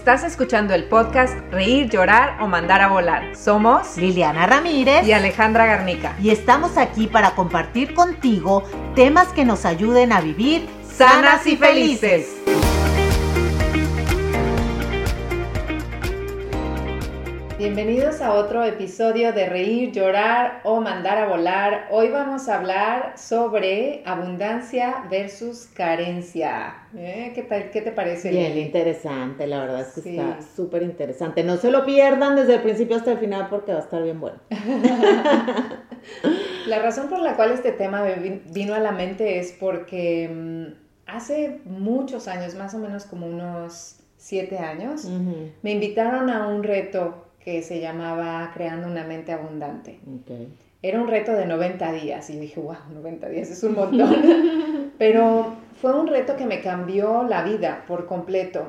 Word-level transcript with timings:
Estás 0.00 0.24
escuchando 0.24 0.72
el 0.72 0.84
podcast 0.84 1.36
Reír, 1.52 1.90
Llorar 1.90 2.38
o 2.40 2.46
Mandar 2.46 2.80
a 2.80 2.88
Volar. 2.88 3.36
Somos 3.36 3.98
Liliana 3.98 4.46
Ramírez 4.46 5.06
y 5.06 5.12
Alejandra 5.12 5.66
Garnica. 5.66 6.16
Y 6.22 6.30
estamos 6.30 6.78
aquí 6.78 7.06
para 7.06 7.34
compartir 7.34 7.92
contigo 7.92 8.64
temas 8.94 9.28
que 9.28 9.44
nos 9.44 9.66
ayuden 9.66 10.12
a 10.12 10.22
vivir 10.22 10.66
sanas 10.90 11.46
y 11.46 11.58
felices. 11.58 12.28
Bienvenidos 17.60 18.22
a 18.22 18.32
otro 18.32 18.64
episodio 18.64 19.34
de 19.34 19.46
Reír, 19.46 19.92
Llorar 19.92 20.62
o 20.64 20.80
Mandar 20.80 21.18
a 21.18 21.28
Volar. 21.28 21.88
Hoy 21.90 22.08
vamos 22.08 22.48
a 22.48 22.56
hablar 22.56 23.18
sobre 23.18 24.02
abundancia 24.06 25.04
versus 25.10 25.66
carencia. 25.66 26.86
¿Eh? 26.96 27.32
¿Qué, 27.34 27.42
tal, 27.42 27.70
¿Qué 27.70 27.82
te 27.82 27.92
parece? 27.92 28.30
Bien, 28.30 28.56
interesante, 28.56 29.46
la 29.46 29.60
verdad 29.60 29.82
es 29.82 30.02
que 30.02 30.08
está 30.08 30.38
súper 30.40 30.82
interesante. 30.82 31.44
No 31.44 31.58
se 31.58 31.70
lo 31.70 31.84
pierdan 31.84 32.34
desde 32.34 32.54
el 32.54 32.62
principio 32.62 32.96
hasta 32.96 33.12
el 33.12 33.18
final 33.18 33.48
porque 33.50 33.72
va 33.72 33.80
a 33.80 33.82
estar 33.82 34.02
bien 34.02 34.20
bueno. 34.20 34.38
la 36.66 36.78
razón 36.78 37.10
por 37.10 37.20
la 37.20 37.36
cual 37.36 37.52
este 37.52 37.72
tema 37.72 38.02
vino 38.46 38.72
a 38.72 38.78
la 38.78 38.92
mente 38.92 39.38
es 39.38 39.52
porque 39.52 40.30
mm, 40.32 40.64
hace 41.14 41.60
muchos 41.66 42.26
años, 42.26 42.54
más 42.54 42.72
o 42.72 42.78
menos 42.78 43.04
como 43.04 43.26
unos 43.26 43.98
siete 44.16 44.58
años, 44.58 45.06
me 45.60 45.72
invitaron 45.72 46.30
a 46.30 46.46
un 46.46 46.62
reto 46.62 47.26
que 47.44 47.62
se 47.62 47.80
llamaba 47.80 48.50
Creando 48.54 48.86
una 48.86 49.04
mente 49.04 49.32
abundante. 49.32 49.98
Era 50.82 51.00
un 51.00 51.08
reto 51.08 51.32
de 51.32 51.46
90 51.46 51.92
días 51.92 52.30
y 52.30 52.38
dije, 52.38 52.60
wow, 52.60 52.76
90 52.92 53.28
días 53.28 53.50
es 53.50 53.62
un 53.62 53.74
montón. 53.74 54.92
Pero 54.98 55.56
fue 55.80 55.98
un 55.98 56.06
reto 56.06 56.36
que 56.36 56.46
me 56.46 56.60
cambió 56.60 57.22
la 57.22 57.42
vida 57.42 57.84
por 57.86 58.06
completo, 58.06 58.66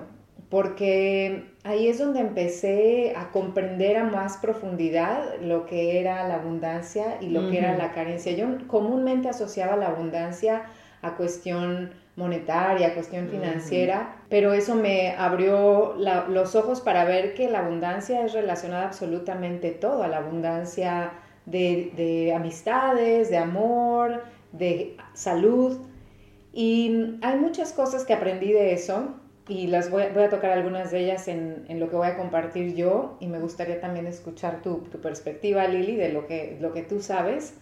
porque 0.49 1.45
ahí 1.63 1.87
es 1.87 1.99
donde 1.99 2.19
empecé 2.19 3.13
a 3.15 3.31
comprender 3.31 3.97
a 3.97 4.05
más 4.05 4.37
profundidad 4.37 5.39
lo 5.41 5.65
que 5.65 5.99
era 5.99 6.27
la 6.27 6.35
abundancia 6.35 7.17
y 7.21 7.29
lo 7.29 7.49
que 7.49 7.59
era 7.59 7.77
la 7.77 7.91
carencia. 7.91 8.33
Yo 8.33 8.47
comúnmente 8.67 9.29
asociaba 9.29 9.75
la 9.75 9.87
abundancia 9.87 10.63
a 11.01 11.15
cuestión 11.15 11.91
monetaria, 12.21 12.93
cuestión 12.93 13.27
financiera, 13.29 14.15
pero 14.29 14.53
eso 14.53 14.75
me 14.75 15.11
abrió 15.11 15.95
los 16.29 16.55
ojos 16.55 16.79
para 16.79 17.03
ver 17.03 17.33
que 17.33 17.49
la 17.49 17.59
abundancia 17.59 18.23
es 18.23 18.33
relacionada 18.33 18.85
absolutamente 18.85 19.71
todo, 19.71 20.03
a 20.03 20.07
la 20.07 20.17
abundancia 20.17 21.13
de, 21.45 22.33
amistades, 22.35 23.29
de 23.29 23.37
amor, 23.37 24.23
de 24.51 24.95
salud. 25.13 25.79
Y 26.53 27.17
hay 27.21 27.39
muchas 27.39 27.73
cosas 27.73 28.05
que 28.05 28.13
aprendí 28.13 28.51
de 28.51 28.73
eso 28.73 29.15
y 29.47 29.67
las 29.67 29.89
voy, 29.89 30.03
a 30.03 30.29
tocar 30.29 30.51
algunas 30.51 30.91
de 30.91 30.99
ellas 30.99 31.27
en, 31.27 31.65
lo 31.79 31.89
que 31.89 31.95
voy 31.95 32.07
a 32.07 32.17
compartir 32.17 32.75
yo 32.75 33.17
y 33.19 33.27
me 33.27 33.39
gustaría 33.39 33.81
también 33.81 34.05
escuchar 34.05 34.61
tu, 34.61 34.83
perspectiva, 35.01 35.67
Lili, 35.67 35.95
de 35.95 36.13
lo 36.13 36.27
que, 36.27 36.57
lo 36.61 36.71
que 36.71 36.83
tú 36.83 37.01
sabes. 37.01 37.55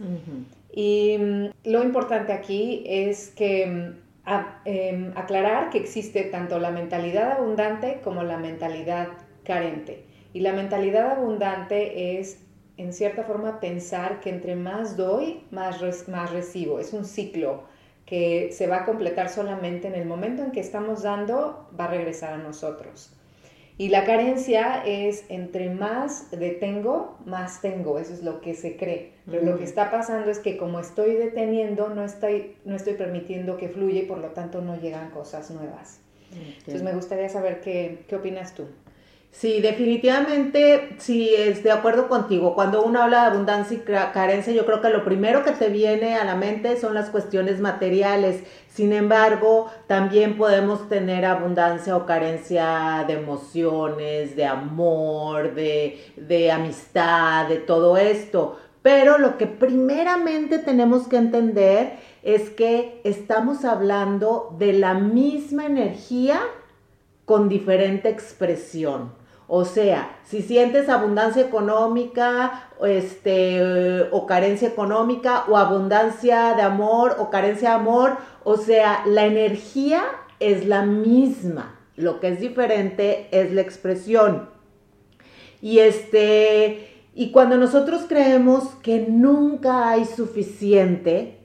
Y 0.71 1.17
mm, 1.17 1.69
lo 1.69 1.83
importante 1.83 2.33
aquí 2.33 2.83
es 2.85 3.29
que 3.29 3.93
mm, 4.29 4.59
Em, 4.65 5.11
aclarar 5.15 5.69
que 5.69 5.79
existe 5.79 6.23
tanto 6.23 6.59
la 6.59 6.71
mentalidad 6.71 7.31
abundante 7.31 8.01
como 8.03 8.23
la 8.23 8.37
mentalidad 8.37 9.07
carente. 9.43 10.05
Y 10.33 10.41
la 10.41 10.53
mentalidad 10.53 11.11
abundante 11.11 12.19
es, 12.19 12.45
en 12.77 12.93
cierta 12.93 13.23
forma, 13.23 13.59
pensar 13.59 14.19
que 14.19 14.29
entre 14.29 14.55
más 14.55 14.95
doy, 14.95 15.43
más, 15.51 15.81
más 16.07 16.31
recibo. 16.31 16.79
Es 16.79 16.93
un 16.93 17.05
ciclo 17.05 17.63
que 18.05 18.51
se 18.51 18.67
va 18.67 18.77
a 18.77 18.85
completar 18.85 19.29
solamente 19.29 19.87
en 19.87 19.95
el 19.95 20.05
momento 20.05 20.43
en 20.43 20.51
que 20.51 20.59
estamos 20.59 21.03
dando, 21.03 21.69
va 21.79 21.85
a 21.85 21.87
regresar 21.87 22.33
a 22.33 22.37
nosotros. 22.37 23.18
Y 23.79 23.87
la 23.87 24.03
carencia 24.03 24.83
es 24.85 25.23
entre 25.29 25.69
más 25.69 26.31
detengo, 26.31 27.17
más 27.25 27.61
tengo, 27.61 27.97
eso 27.97 28.13
es 28.13 28.23
lo 28.23 28.41
que 28.41 28.53
se 28.53 28.75
cree. 28.75 29.13
Pero 29.25 29.45
lo 29.45 29.57
que 29.57 29.63
está 29.63 29.89
pasando 29.89 30.29
es 30.29 30.39
que 30.39 30.57
como 30.57 30.81
estoy 30.81 31.13
deteniendo, 31.13 31.87
no 31.87 32.03
estoy, 32.03 32.57
no 32.65 32.75
estoy 32.75 32.95
permitiendo 32.95 33.55
que 33.55 33.69
fluya 33.69 34.01
y 34.01 34.05
por 34.05 34.17
lo 34.17 34.31
tanto 34.31 34.59
no 34.59 34.75
llegan 34.75 35.11
cosas 35.11 35.49
nuevas. 35.49 36.01
Entonces 36.57 36.83
me 36.83 36.91
gustaría 36.91 37.29
saber 37.29 37.61
qué, 37.61 38.03
qué 38.09 38.17
opinas 38.17 38.53
tú. 38.53 38.65
Sí, 39.31 39.61
definitivamente, 39.61 40.95
sí, 40.97 41.29
es 41.33 41.63
de 41.63 41.71
acuerdo 41.71 42.09
contigo. 42.09 42.55
Cuando 42.55 42.83
uno 42.83 43.01
habla 43.01 43.21
de 43.21 43.27
abundancia 43.27 43.77
y 43.77 43.81
carencia, 43.81 44.51
yo 44.51 44.65
creo 44.65 44.81
que 44.81 44.89
lo 44.89 45.05
primero 45.05 45.43
que 45.43 45.51
te 45.51 45.69
viene 45.69 46.15
a 46.15 46.25
la 46.25 46.35
mente 46.35 46.75
son 46.77 46.93
las 46.93 47.09
cuestiones 47.09 47.59
materiales. 47.61 48.43
Sin 48.67 48.91
embargo, 48.91 49.71
también 49.87 50.35
podemos 50.35 50.89
tener 50.89 51.25
abundancia 51.25 51.95
o 51.95 52.05
carencia 52.05 53.05
de 53.07 53.13
emociones, 53.13 54.35
de 54.35 54.45
amor, 54.45 55.53
de, 55.53 56.03
de 56.17 56.51
amistad, 56.51 57.47
de 57.47 57.57
todo 57.57 57.97
esto. 57.97 58.57
Pero 58.81 59.19
lo 59.19 59.37
que 59.37 59.47
primeramente 59.47 60.57
tenemos 60.59 61.07
que 61.07 61.17
entender 61.17 61.93
es 62.23 62.49
que 62.49 62.99
estamos 63.05 63.63
hablando 63.63 64.55
de 64.57 64.73
la 64.73 64.95
misma 64.95 65.65
energía 65.65 66.41
con 67.25 67.47
diferente 67.47 68.09
expresión. 68.09 69.18
O 69.51 69.65
sea, 69.65 70.15
si 70.23 70.43
sientes 70.43 70.89
abundancia 70.89 71.41
económica 71.41 72.69
este, 72.83 74.03
o 74.11 74.27
carencia 74.27 74.67
económica 74.67 75.45
o 75.49 75.57
abundancia 75.57 76.53
de 76.53 76.61
amor 76.61 77.15
o 77.17 77.31
carencia 77.31 77.69
de 77.69 77.75
amor, 77.77 78.17
o 78.43 78.57
sea, 78.57 79.01
la 79.07 79.25
energía 79.25 80.03
es 80.39 80.67
la 80.67 80.83
misma. 80.83 81.79
Lo 81.95 82.19
que 82.19 82.27
es 82.27 82.39
diferente 82.39 83.27
es 83.31 83.51
la 83.51 83.61
expresión. 83.61 84.49
Y 85.63 85.79
este, 85.79 87.07
y 87.15 87.31
cuando 87.31 87.57
nosotros 87.57 88.05
creemos 88.07 88.65
que 88.83 89.07
nunca 89.09 89.89
hay 89.89 90.05
suficiente, 90.05 91.38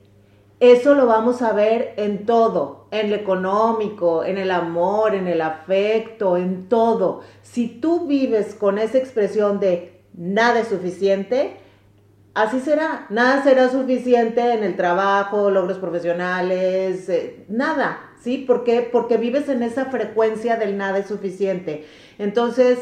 eso 0.73 0.95
lo 0.95 1.07
vamos 1.07 1.43
a 1.43 1.53
ver 1.53 1.95
en 1.97 2.27
todo, 2.27 2.87
en 2.91 3.11
lo 3.11 3.17
económico, 3.17 4.25
en 4.25 4.39
el 4.39 4.51
amor, 4.51 5.15
en 5.15 5.27
el 5.27 5.41
afecto, 5.41 6.37
en 6.37 6.69
todo. 6.69 7.23
Si 7.43 7.69
tú 7.69 8.07
vives 8.07 8.55
con 8.55 8.79
esa 8.79 8.99
expresión 8.99 9.59
de 9.59 10.01
nada 10.15 10.61
es 10.61 10.69
suficiente, 10.69 11.57
así 12.35 12.61
será. 12.61 13.07
Nada 13.11 13.43
será 13.43 13.69
suficiente 13.69 14.53
en 14.53 14.63
el 14.63 14.77
trabajo, 14.77 15.51
logros 15.51 15.79
profesionales, 15.79 17.09
eh, 17.09 17.45
nada, 17.49 18.13
¿sí? 18.21 18.39
¿Por 18.39 18.65
qué? 18.65 18.89
Porque 18.91 19.17
vives 19.17 19.49
en 19.49 19.63
esa 19.63 19.87
frecuencia 19.87 20.57
del 20.57 20.77
nada 20.77 20.99
es 20.99 21.07
suficiente. 21.07 21.87
Entonces, 22.19 22.79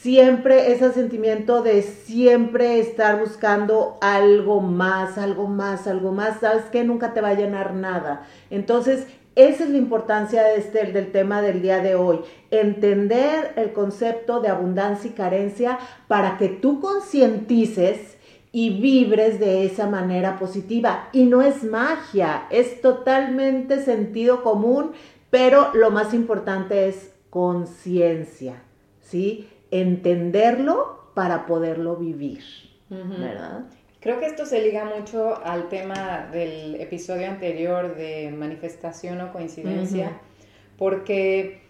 siempre 0.00 0.72
ese 0.72 0.92
sentimiento 0.92 1.62
de 1.62 1.82
siempre 1.82 2.78
estar 2.78 3.18
buscando 3.18 3.98
algo 4.00 4.60
más, 4.60 5.18
algo 5.18 5.46
más, 5.46 5.86
algo 5.86 6.12
más, 6.12 6.40
sabes 6.40 6.64
que 6.66 6.84
nunca 6.84 7.14
te 7.14 7.20
va 7.20 7.30
a 7.30 7.34
llenar 7.34 7.74
nada. 7.74 8.26
Entonces, 8.50 9.06
esa 9.34 9.64
es 9.64 9.70
la 9.70 9.78
importancia 9.78 10.42
de 10.44 10.56
este, 10.56 10.84
del 10.92 11.12
tema 11.12 11.42
del 11.42 11.60
día 11.60 11.80
de 11.80 11.94
hoy, 11.94 12.20
entender 12.50 13.52
el 13.56 13.72
concepto 13.72 14.40
de 14.40 14.48
abundancia 14.48 15.10
y 15.10 15.14
carencia 15.14 15.78
para 16.08 16.38
que 16.38 16.48
tú 16.48 16.80
concientices 16.80 18.16
y 18.52 18.80
vibres 18.80 19.38
de 19.38 19.66
esa 19.66 19.86
manera 19.86 20.38
positiva. 20.38 21.08
Y 21.12 21.24
no 21.24 21.42
es 21.42 21.64
magia, 21.64 22.46
es 22.50 22.80
totalmente 22.80 23.82
sentido 23.82 24.42
común, 24.42 24.92
pero 25.28 25.68
lo 25.74 25.90
más 25.90 26.14
importante 26.14 26.88
es 26.88 27.10
conciencia, 27.28 28.62
¿sí? 29.02 29.50
Entenderlo 29.70 31.10
para 31.14 31.46
poderlo 31.46 31.96
vivir, 31.96 32.42
¿verdad? 32.88 33.64
Creo 34.00 34.20
que 34.20 34.26
esto 34.26 34.46
se 34.46 34.60
liga 34.60 34.84
mucho 34.84 35.44
al 35.44 35.68
tema 35.68 36.28
del 36.30 36.76
episodio 36.76 37.28
anterior 37.28 37.96
de 37.96 38.30
manifestación 38.30 39.20
o 39.20 39.32
coincidencia, 39.32 40.20
porque 40.78 41.62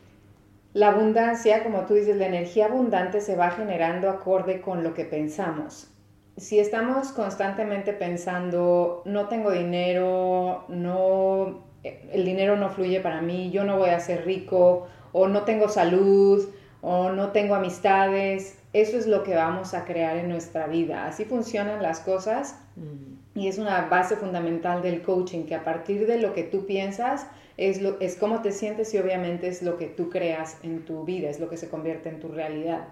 la 0.75 0.89
abundancia, 0.89 1.63
como 1.63 1.87
tú 1.87 1.95
dices, 1.95 2.17
la 2.17 2.27
energía 2.27 2.67
abundante 2.67 3.23
se 3.23 3.37
va 3.37 3.51
generando 3.51 4.11
acorde 4.11 4.61
con 4.61 4.83
lo 4.83 4.93
que 4.93 5.07
pensamos. 5.07 5.89
Si 6.37 6.59
estamos 6.59 7.13
constantemente 7.13 7.95
pensando, 7.95 9.01
no 9.07 9.29
tengo 9.29 9.53
dinero, 9.53 10.67
no, 10.69 11.63
el 11.83 12.25
dinero 12.27 12.57
no 12.57 12.69
fluye 12.69 13.01
para 13.01 13.23
mí, 13.23 13.51
yo 13.51 13.65
no 13.65 13.79
voy 13.79 13.89
a 13.89 14.01
ser 14.01 14.27
rico, 14.27 14.87
o 15.13 15.29
no 15.29 15.45
tengo 15.45 15.71
salud, 15.71 16.47
o 16.81 17.11
no 17.11 17.33
tengo 17.33 17.55
amistades, 17.55 18.59
eso 18.73 18.99
es 18.99 19.07
lo 19.07 19.23
que 19.23 19.35
vamos 19.35 19.75
a 19.75 19.85
crear 19.85 20.17
en 20.17 20.29
nuestra 20.29 20.67
vida. 20.67 21.07
Así 21.07 21.25
funcionan 21.25 21.83
las 21.83 22.01
cosas. 22.01 22.57
Y 23.35 23.49
es 23.49 23.59
una 23.59 23.89
base 23.89 24.17
fundamental 24.17 24.83
del 24.83 25.03
coaching, 25.03 25.45
que 25.45 25.55
a 25.55 25.65
partir 25.65 26.07
de 26.07 26.19
lo 26.19 26.35
que 26.35 26.43
tú 26.43 26.67
piensas 26.67 27.27
es, 27.57 27.81
lo, 27.81 27.99
es 28.01 28.17
cómo 28.17 28.43
te 28.43 28.53
sientes 28.53 28.93
y 28.93 28.99
obviamente 28.99 29.49
es 29.49 29.63
lo 29.63 29.79
que 29.79 29.87
tú 29.87 30.11
creas 30.11 30.59
en 30.63 30.85
tu 30.85 31.05
vida, 31.05 31.31
es 31.31 31.41
lo 31.41 31.49
que 31.49 31.57
se 31.57 31.69
convierte 31.69 32.11
en 32.11 32.21
tu 32.21 32.29
realidad. 32.29 32.89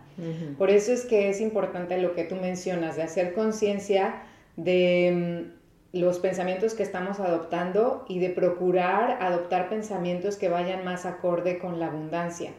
Por 0.57 0.71
eso 0.71 0.93
es 0.93 1.05
que 1.05 1.29
es 1.29 1.41
importante 1.41 1.99
lo 1.99 2.15
que 2.15 2.25
tú 2.25 2.37
mencionas, 2.37 2.97
de 2.97 3.03
hacer 3.03 3.35
conciencia 3.35 4.23
de 4.57 5.51
mm, 5.93 5.99
los 5.99 6.19
pensamientos 6.19 6.73
que 6.75 6.83
estamos 6.83 7.21
adoptando 7.21 8.07
y 8.09 8.21
de 8.21 8.31
procurar 8.31 9.19
adoptar 9.21 9.69
pensamientos 9.69 10.37
que 10.37 10.49
vayan 10.49 10.85
más 10.85 11.05
acorde 11.05 11.59
con 11.59 11.79
la 11.79 11.87
abundancia 11.87 12.53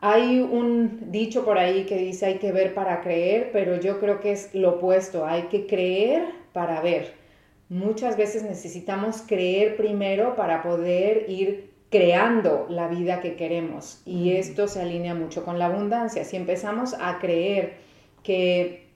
Hay 0.00 0.40
un 0.40 1.10
dicho 1.10 1.44
por 1.44 1.58
ahí 1.58 1.84
que 1.84 1.96
dice 1.96 2.26
hay 2.26 2.38
que 2.38 2.52
ver 2.52 2.74
para 2.74 3.00
creer, 3.00 3.50
pero 3.52 3.80
yo 3.80 3.98
creo 3.98 4.20
que 4.20 4.32
es 4.32 4.54
lo 4.54 4.76
opuesto, 4.76 5.26
hay 5.26 5.42
que 5.44 5.66
creer 5.66 6.24
para 6.52 6.80
ver. 6.80 7.14
Muchas 7.68 8.16
veces 8.16 8.44
necesitamos 8.44 9.22
creer 9.22 9.76
primero 9.76 10.36
para 10.36 10.62
poder 10.62 11.26
ir 11.28 11.70
creando 11.90 12.66
la 12.68 12.88
vida 12.88 13.20
que 13.20 13.34
queremos 13.34 14.02
y 14.04 14.32
esto 14.32 14.68
se 14.68 14.80
alinea 14.80 15.14
mucho 15.14 15.44
con 15.44 15.58
la 15.58 15.66
abundancia. 15.66 16.24
Si 16.24 16.36
empezamos 16.36 16.94
a 17.00 17.18
creer 17.18 17.74
que 18.22 18.87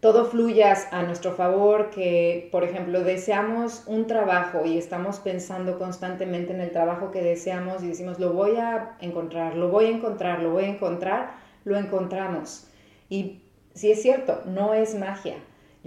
todo 0.00 0.26
fluya 0.26 0.76
a 0.92 1.02
nuestro 1.02 1.32
favor, 1.32 1.90
que 1.90 2.48
por 2.52 2.62
ejemplo 2.62 3.02
deseamos 3.02 3.82
un 3.86 4.06
trabajo 4.06 4.64
y 4.64 4.78
estamos 4.78 5.18
pensando 5.18 5.78
constantemente 5.78 6.52
en 6.52 6.60
el 6.60 6.70
trabajo 6.70 7.10
que 7.10 7.22
deseamos 7.22 7.82
y 7.82 7.88
decimos 7.88 8.20
lo 8.20 8.32
voy 8.32 8.56
a 8.56 8.96
encontrar, 9.00 9.56
lo 9.56 9.68
voy 9.68 9.86
a 9.86 9.90
encontrar, 9.90 10.40
lo 10.40 10.50
voy 10.50 10.64
a 10.64 10.68
encontrar, 10.68 11.32
lo 11.64 11.76
encontramos. 11.76 12.68
Y 13.08 13.42
si 13.74 13.90
es 13.90 14.00
cierto, 14.00 14.42
no 14.46 14.72
es 14.72 14.94
magia, 14.94 15.36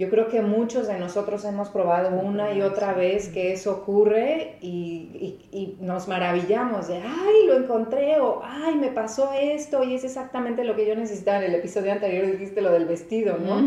yo 0.02 0.10
creo 0.10 0.26
que 0.26 0.42
muchos 0.42 0.88
de 0.88 0.98
nosotros 0.98 1.44
hemos 1.44 1.68
probado 1.68 2.18
una 2.18 2.52
y 2.52 2.60
otra 2.60 2.92
vez 2.92 3.28
que 3.28 3.52
eso 3.52 3.70
ocurre 3.70 4.56
y, 4.60 5.76
nos 5.80 6.08
maravillamos 6.08 6.88
de, 6.88 6.96
ay, 6.96 7.46
lo 7.46 7.54
encontré 7.54 8.18
o, 8.18 8.42
ay, 8.42 8.74
me 8.74 8.88
pasó 8.88 9.30
esto 9.32 9.84
y 9.84 9.94
es 9.94 10.02
exactamente 10.02 10.64
lo 10.64 10.74
que 10.74 10.88
yo 10.88 10.96
necesitaba. 10.96 11.38
En 11.38 11.52
el 11.52 11.54
episodio 11.54 11.92
anterior 11.92 12.26
dijiste 12.26 12.62
lo 12.62 12.72
del 12.72 12.86
vestido, 12.86 13.38
¿no? 13.38 13.62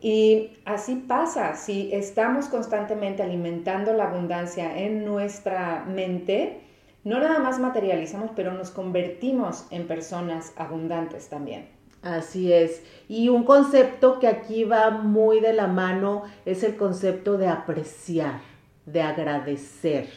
Y 0.00 0.50
así 0.64 0.96
pasa, 0.96 1.54
si 1.54 1.94
estamos 1.94 2.46
constantemente 2.46 3.22
alimentando 3.22 3.92
la 3.92 4.08
abundancia 4.08 4.76
en 4.80 5.04
nuestra 5.04 5.84
mente, 5.86 6.58
no 7.04 7.20
nada 7.20 7.38
más 7.38 7.60
materializamos, 7.60 8.32
pero 8.34 8.52
nos 8.52 8.72
convertimos 8.72 9.68
en 9.70 9.86
personas 9.86 10.52
abundantes 10.56 11.28
también. 11.28 11.75
Así 12.02 12.52
es. 12.52 12.82
Y 13.08 13.28
un 13.28 13.44
concepto 13.44 14.18
que 14.18 14.28
aquí 14.28 14.64
va 14.64 14.90
muy 14.90 15.40
de 15.40 15.52
la 15.52 15.66
mano 15.66 16.22
es 16.44 16.62
el 16.62 16.76
concepto 16.76 17.36
de 17.36 17.48
apreciar, 17.48 18.40
de 18.84 19.02
agradecer, 19.02 20.08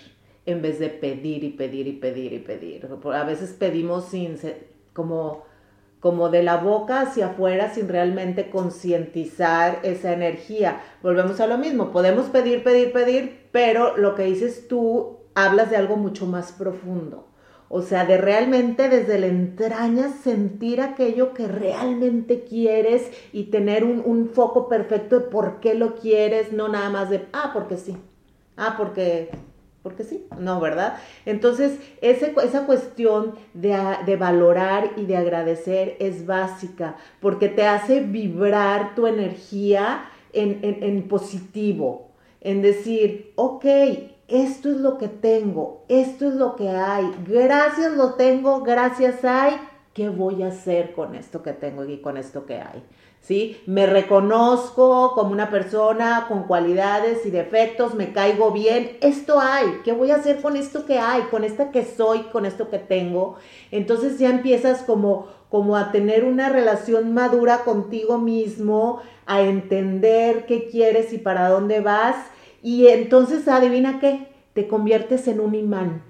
en 0.46 0.62
vez 0.62 0.80
de 0.80 0.90
pedir 0.90 1.44
y 1.44 1.50
pedir 1.50 1.88
y 1.88 1.94
pedir 1.94 2.34
y 2.34 2.40
pedir. 2.40 2.88
A 3.14 3.24
veces 3.24 3.54
pedimos 3.54 4.06
sin 4.06 4.38
como 4.94 5.50
como 6.00 6.30
de 6.30 6.44
la 6.44 6.58
boca 6.58 7.02
hacia 7.02 7.28
afuera 7.28 7.74
sin 7.74 7.90
realmente 7.90 8.50
concientizar 8.50 9.80
esa 9.84 10.14
energía. 10.14 10.82
Volvemos 11.04 11.40
a 11.40 11.48
lo 11.48 11.58
mismo, 11.58 11.92
podemos 11.92 12.28
pedir, 12.28 12.64
pedir, 12.64 12.94
pedir, 12.94 13.48
pero 13.52 13.98
lo 13.98 14.16
que 14.16 14.24
dices 14.24 14.68
tú 14.68 15.18
hablas 15.36 15.70
de 15.70 15.78
algo 15.78 15.98
mucho 15.98 16.26
más 16.26 16.52
profundo. 16.52 17.29
O 17.72 17.84
sea, 17.84 18.04
de 18.04 18.18
realmente 18.18 18.90
desde 18.90 19.20
la 19.20 19.28
entraña 19.28 20.10
sentir 20.10 20.82
aquello 20.82 21.36
que 21.36 21.48
realmente 21.48 22.44
quieres 22.44 23.12
y 23.32 23.46
tener 23.46 23.84
un, 23.84 24.30
foco 24.34 24.68
perfecto 24.68 25.20
de 25.20 25.26
por 25.28 25.60
qué 25.60 25.76
lo 25.76 25.96
quieres, 25.96 26.52
no 26.52 26.68
nada 26.68 26.90
más 26.90 27.12
de, 27.12 27.28
ah, 27.32 27.52
porque 27.54 27.78
sí, 27.78 27.96
ah, 28.58 28.74
porque, 28.76 29.30
porque 29.84 30.04
sí, 30.04 30.26
no, 30.40 30.60
¿verdad? 30.60 30.98
Entonces, 31.28 31.80
ese, 32.02 32.34
esa 32.44 32.66
cuestión 32.66 33.36
de, 33.54 33.78
de, 34.04 34.16
valorar 34.16 34.92
y 34.98 35.06
de 35.06 35.18
agradecer 35.18 35.96
es 36.00 36.26
básica, 36.26 36.96
porque 37.20 37.50
te 37.50 37.68
hace 37.68 38.00
vibrar 38.00 38.96
tu 38.96 39.06
energía 39.06 40.06
en, 40.34 40.60
en, 40.64 40.84
en 40.84 41.08
positivo, 41.08 42.10
en 42.42 42.64
decir, 42.64 43.32
ok, 43.36 43.66
esto 44.30 44.70
es 44.70 44.78
lo 44.78 44.98
que 44.98 45.08
tengo, 45.08 45.84
esto 45.88 46.28
es 46.28 46.36
lo 46.36 46.56
que 46.56 46.70
hay, 46.70 47.12
gracias 47.28 47.94
lo 47.94 48.14
tengo, 48.14 48.62
gracias 48.62 49.24
hay, 49.26 49.56
¿qué 49.94 50.10
voy 50.10 50.44
a 50.44 50.48
hacer 50.48 50.94
con 50.94 51.16
esto 51.16 51.42
que 51.42 51.54
tengo 51.54 51.84
y 51.86 51.98
con 51.98 52.18
esto 52.18 52.46
que 52.46 52.56
hay? 52.56 52.84
¿Sí? 53.22 53.62
Me 53.66 53.86
reconozco 53.86 55.14
como 55.14 55.32
una 55.32 55.50
persona 55.50 56.26
con 56.28 56.44
cualidades 56.44 57.26
y 57.26 57.32
defectos, 57.32 57.96
me 57.96 58.14
caigo 58.14 58.52
bien, 58.52 58.98
esto 59.02 59.40
hay, 59.40 59.82
¿qué 59.84 59.92
voy 59.92 60.12
a 60.12 60.16
hacer 60.16 60.42
con 60.42 60.56
esto 60.56 60.86
que 60.86 61.00
hay, 61.00 61.24
con 61.24 61.44
esta 61.44 61.72
que 61.72 61.84
soy, 61.84 62.22
con 62.32 62.46
esto 62.46 62.70
que 62.70 62.80
tengo? 62.80 63.36
Entonces 63.72 64.20
ya 64.20 64.30
empiezas 64.30 64.84
como, 64.84 65.28
como 65.50 65.76
a 65.76 65.92
tener 65.92 66.24
una 66.24 66.50
relación 66.50 67.14
madura 67.14 67.66
contigo 67.66 68.20
mismo, 68.20 69.02
a 69.26 69.42
entender 69.42 70.46
qué 70.46 70.70
quieres 70.70 71.12
y 71.14 71.18
para 71.18 71.50
dónde 71.50 71.82
vas 71.82 72.16
y 72.62 72.88
entonces, 72.88 73.48
adivina 73.48 74.00
qué, 74.00 74.28
te 74.54 74.68
conviertes 74.68 75.28
en 75.28 75.40
un 75.40 75.56
imán, 75.56 76.04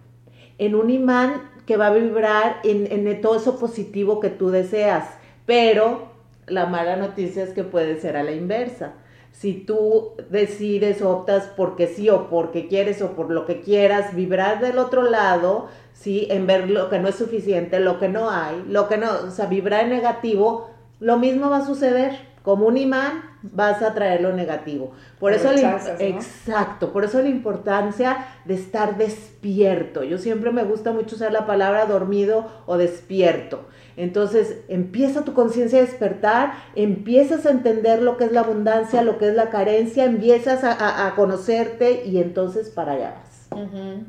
en 0.57 0.75
un 0.75 0.89
imán 0.89 1.49
que 1.65 1.77
va 1.77 1.87
a 1.87 1.93
vibrar 1.93 2.61
en, 2.63 3.21
todo 3.21 3.35
eso 3.35 3.59
positivo 3.59 4.19
que 4.19 4.29
tú 4.29 4.49
deseas. 4.49 5.07
Pero 5.45 6.09
la 6.47 6.65
mala 6.65 6.95
noticia 6.95 7.43
es 7.43 7.51
que 7.51 7.63
puede 7.63 7.99
ser 8.01 8.17
a 8.17 8.23
la 8.23 8.31
inversa. 8.31 8.93
Si 9.31 9.53
tú 9.53 10.13
decides, 10.31 11.03
optas 11.03 11.51
porque 11.55 11.85
sí 11.85 12.09
o 12.09 12.27
porque 12.27 12.67
quieres 12.67 13.03
o 13.03 13.11
por 13.11 13.29
lo 13.29 13.45
que 13.45 13.61
quieras, 13.61 14.15
vibrar 14.15 14.59
del 14.59 14.79
otro 14.79 15.03
lado, 15.03 15.67
¿sí? 15.93 16.27
En 16.31 16.47
ver 16.47 16.69
lo 16.69 16.89
que 16.89 16.97
no 16.97 17.07
es 17.07 17.15
suficiente, 17.15 17.79
lo 17.79 17.99
que 17.99 18.09
no 18.09 18.31
hay, 18.31 18.63
lo 18.67 18.89
que 18.89 18.97
no, 18.97 19.07
o 19.27 19.31
sea, 19.31 19.45
vibrar 19.45 19.83
en 19.83 19.91
negativo, 19.91 20.71
lo 20.99 21.19
mismo 21.19 21.51
va 21.51 21.57
a 21.57 21.65
suceder 21.65 22.17
como 22.41 22.65
un 22.65 22.77
imán 22.77 23.28
vas 23.41 23.81
a 23.81 23.93
traer 23.93 24.21
lo 24.21 24.33
negativo. 24.33 24.91
Por 25.19 25.33
eso 25.33 25.51
exacto, 25.99 26.91
por 26.91 27.05
eso 27.05 27.21
la 27.21 27.29
importancia 27.29 28.25
de 28.45 28.53
estar 28.53 28.97
despierto. 28.97 30.03
Yo 30.03 30.17
siempre 30.17 30.51
me 30.51 30.63
gusta 30.63 30.91
mucho 30.91 31.15
usar 31.15 31.31
la 31.31 31.45
palabra 31.45 31.85
dormido 31.85 32.47
o 32.65 32.77
despierto. 32.77 33.65
Entonces, 33.97 34.59
empieza 34.69 35.25
tu 35.25 35.33
conciencia 35.33 35.79
a 35.79 35.81
despertar, 35.81 36.53
empiezas 36.75 37.45
a 37.45 37.51
entender 37.51 38.01
lo 38.01 38.15
que 38.15 38.25
es 38.25 38.31
la 38.31 38.41
abundancia, 38.41 39.01
lo 39.01 39.17
que 39.17 39.27
es 39.27 39.35
la 39.35 39.49
carencia, 39.49 40.05
empiezas 40.05 40.63
a, 40.63 41.05
a 41.05 41.15
conocerte 41.15 42.05
y 42.05 42.19
entonces 42.19 42.69
para 42.69 42.93
allá 42.93 43.15
vas. 43.17 43.28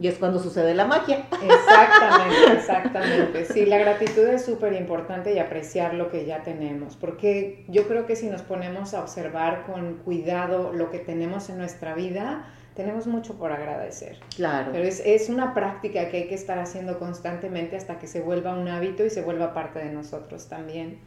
Y 0.01 0.07
es 0.07 0.19
cuando 0.19 0.39
sucede 0.39 0.75
la 0.75 0.85
magia. 0.85 1.27
Exactamente, 1.43 2.53
exactamente. 2.53 3.45
Sí, 3.47 3.67
la 3.67 3.79
gratitud 3.79 4.27
es 4.27 4.45
súper 4.45 4.75
importante 4.75 5.33
y 5.35 5.39
apreciar 5.39 5.95
lo 5.95 6.11
que 6.11 6.27
ya 6.27 6.43
tenemos, 6.43 6.97
porque 6.97 7.65
yo 7.69 7.87
creo 7.89 8.07
que 8.07 8.17
si 8.17 8.29
nos 8.29 8.43
ponemos 8.43 8.95
a 8.95 9.03
observar 9.03 9.65
con 9.65 9.97
cuidado 9.99 10.73
lo 10.73 10.91
que 10.91 10.99
tenemos 10.99 11.51
en 11.51 11.59
nuestra 11.59 11.95
vida, 11.95 12.47
tenemos 12.75 13.07
mucho 13.07 13.35
por 13.35 13.53
agradecer. 13.53 14.19
Claro. 14.37 14.71
Pero 14.73 14.85
es, 14.85 15.03
es, 15.05 15.29
una 15.29 15.55
práctica 15.55 16.09
que 16.09 16.19
hay 16.19 16.29
que 16.29 16.35
estar 16.35 16.59
haciendo 16.59 16.99
constantemente 16.99 17.77
hasta 17.77 17.99
que 17.99 18.07
se 18.07 18.21
vuelva 18.21 18.55
un 18.55 18.69
hábito 18.69 19.05
y 19.05 19.11
se 19.11 19.23
vuelva 19.23 19.53
parte 19.53 19.81
de 19.81 19.91
nosotros 19.91 20.49
también. 20.49 20.99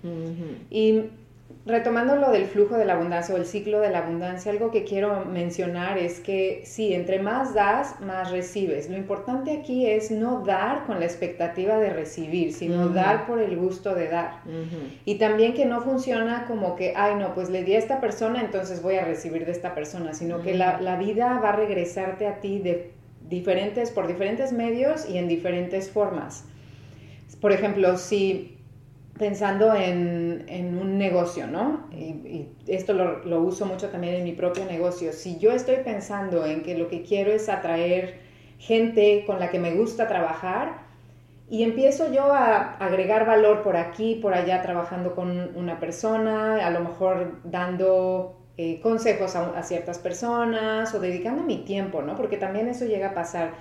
Y 0.69 1.09
retomando 1.65 2.17
lo 2.17 2.31
del 2.31 2.45
flujo 2.45 2.77
de 2.77 2.83
la 2.83 2.93
abundancia 2.93 3.33
o 3.33 3.37
el 3.37 3.45
ciclo 3.45 3.79
de 3.79 3.89
la 3.89 3.99
abundancia, 3.99 4.51
algo 4.51 4.69
que 4.69 4.83
quiero 4.83 5.23
mencionar 5.25 5.97
es 5.97 6.19
que 6.19 6.61
sí, 6.65 6.93
entre 6.93 7.19
más 7.19 7.53
das, 7.53 7.99
más 8.01 8.31
recibes. 8.31 8.89
Lo 8.89 8.97
importante 8.97 9.51
aquí 9.51 9.87
es 9.87 10.11
no 10.11 10.41
dar 10.41 10.85
con 10.85 10.99
la 10.99 11.05
expectativa 11.05 11.77
de 11.77 11.89
recibir, 11.89 12.53
sino 12.53 12.89
dar 12.89 13.25
por 13.25 13.39
el 13.39 13.55
gusto 13.55 13.95
de 13.95 14.09
dar. 14.09 14.41
Y 15.05 15.15
también 15.15 15.53
que 15.53 15.65
no 15.65 15.81
funciona 15.81 16.45
como 16.47 16.75
que, 16.75 16.93
ay, 16.95 17.15
no, 17.15 17.33
pues 17.33 17.49
le 17.49 17.63
di 17.63 17.75
a 17.75 17.79
esta 17.79 18.01
persona, 18.01 18.41
entonces 18.41 18.81
voy 18.81 18.95
a 18.95 19.05
recibir 19.05 19.45
de 19.45 19.51
esta 19.51 19.73
persona, 19.73 20.13
sino 20.13 20.41
que 20.41 20.53
la, 20.53 20.81
la 20.81 20.97
vida 20.97 21.39
va 21.39 21.49
a 21.49 21.55
regresarte 21.55 22.27
a 22.27 22.39
ti 22.41 22.59
de 22.59 22.91
diferentes, 23.29 23.91
por 23.91 24.07
diferentes 24.07 24.51
medios 24.51 25.09
y 25.09 25.17
en 25.17 25.27
diferentes 25.27 25.89
formas. 25.89 26.45
Por 27.39 27.51
ejemplo, 27.51 27.97
si 27.97 28.57
pensando 29.17 29.75
en, 29.75 30.77
un 30.79 30.97
negocio, 30.97 31.47
¿no? 31.47 31.87
Y, 31.91 32.47
esto 32.67 32.93
lo, 32.93 33.41
uso 33.41 33.65
mucho 33.65 33.89
también 33.89 34.15
en 34.15 34.23
mi 34.23 34.33
propio 34.33 34.65
negocio. 34.65 35.13
Si 35.13 35.37
yo 35.37 35.51
estoy 35.51 35.77
pensando 35.77 36.45
en 36.45 36.63
que 36.63 36.77
lo 36.77 36.87
que 36.87 37.03
quiero 37.03 37.31
es 37.31 37.49
atraer 37.49 38.19
gente 38.57 39.23
con 39.25 39.39
la 39.39 39.49
que 39.49 39.59
me 39.59 39.73
gusta 39.73 40.07
trabajar 40.07 40.83
y 41.49 41.63
empiezo 41.63 42.11
yo 42.11 42.33
a 42.33 42.77
agregar 42.77 43.25
valor 43.25 43.61
por 43.61 43.75
aquí, 43.75 44.15
por 44.15 44.33
allá, 44.33 44.61
trabajando 44.61 45.13
con 45.13 45.55
una 45.55 45.79
persona, 45.79 46.65
a 46.65 46.69
lo 46.71 46.79
mejor 46.79 47.39
dando 47.43 48.39
eh, 48.57 48.79
consejos 48.81 49.35
a, 49.35 49.61
ciertas 49.63 49.99
personas 49.99 50.93
o 50.95 50.99
dedicando 50.99 51.43
mi 51.43 51.57
tiempo, 51.65 52.01
¿no? 52.01 52.15
Porque 52.15 52.37
también 52.37 52.67
eso 52.67 52.85
llega 52.85 53.09
a 53.09 53.13
pasar. 53.13 53.51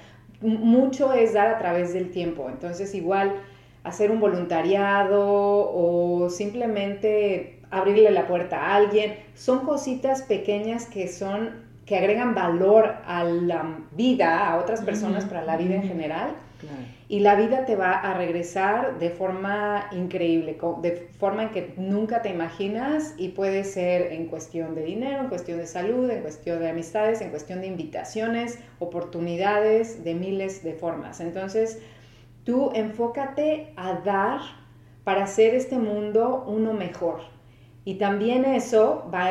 mucho 0.40 1.12
es 1.12 1.34
dar 1.34 1.48
a 1.48 1.58
través 1.58 1.92
del 1.92 2.10
tiempo. 2.10 2.48
Entonces 2.48 2.94
igual 2.94 3.34
hacer 3.84 4.10
un 4.10 4.20
voluntariado 4.20 5.20
o 5.20 6.28
simplemente 6.30 7.60
abrirle 7.70 8.10
la 8.10 8.26
puerta 8.26 8.58
a 8.58 8.76
alguien. 8.76 9.16
Son 9.34 9.60
cositas 9.60 10.22
pequeñas 10.22 10.86
que 10.86 11.08
son 11.08 11.72
que 11.86 11.96
agregan 11.96 12.34
valor 12.34 12.94
a 13.06 13.24
la 13.24 13.78
vida, 13.92 14.48
a 14.48 14.58
otras 14.58 14.82
personas, 14.82 15.24
para 15.24 15.44
la 15.44 15.56
vida 15.56 15.74
en 15.74 15.82
general. 15.82 16.30
Y 17.08 17.20
la 17.20 17.34
vida 17.34 17.66
te 17.66 17.74
va 17.74 17.92
a 17.92 18.14
regresar 18.14 19.00
de 19.00 19.10
forma 19.10 19.88
increíble, 19.90 20.56
de 20.80 21.08
forma 21.18 21.42
en 21.42 21.48
que 21.50 21.74
nunca 21.76 22.22
te 22.22 22.30
imaginas 22.30 23.14
y 23.18 23.30
puede 23.30 23.64
ser 23.64 24.12
en 24.12 24.26
cuestión 24.26 24.76
de 24.76 24.84
dinero, 24.84 25.22
en 25.22 25.28
cuestión 25.28 25.58
de 25.58 25.66
salud, 25.66 26.08
en 26.08 26.22
cuestión 26.22 26.60
de 26.60 26.70
amistades, 26.70 27.20
en 27.20 27.30
cuestión 27.30 27.60
de 27.60 27.66
invitaciones, 27.66 28.60
oportunidades, 28.78 30.04
de 30.04 30.14
miles 30.14 30.62
de 30.62 30.74
formas. 30.74 31.20
Entonces, 31.20 31.82
Tú 32.44 32.70
enfócate 32.74 33.72
a 33.76 33.94
dar 33.94 34.40
para 35.04 35.24
hacer 35.24 35.54
este 35.54 35.78
mundo 35.78 36.44
uno 36.46 36.72
mejor. 36.72 37.20
Y 37.84 37.94
también 37.94 38.44
eso 38.44 39.08
va 39.12 39.30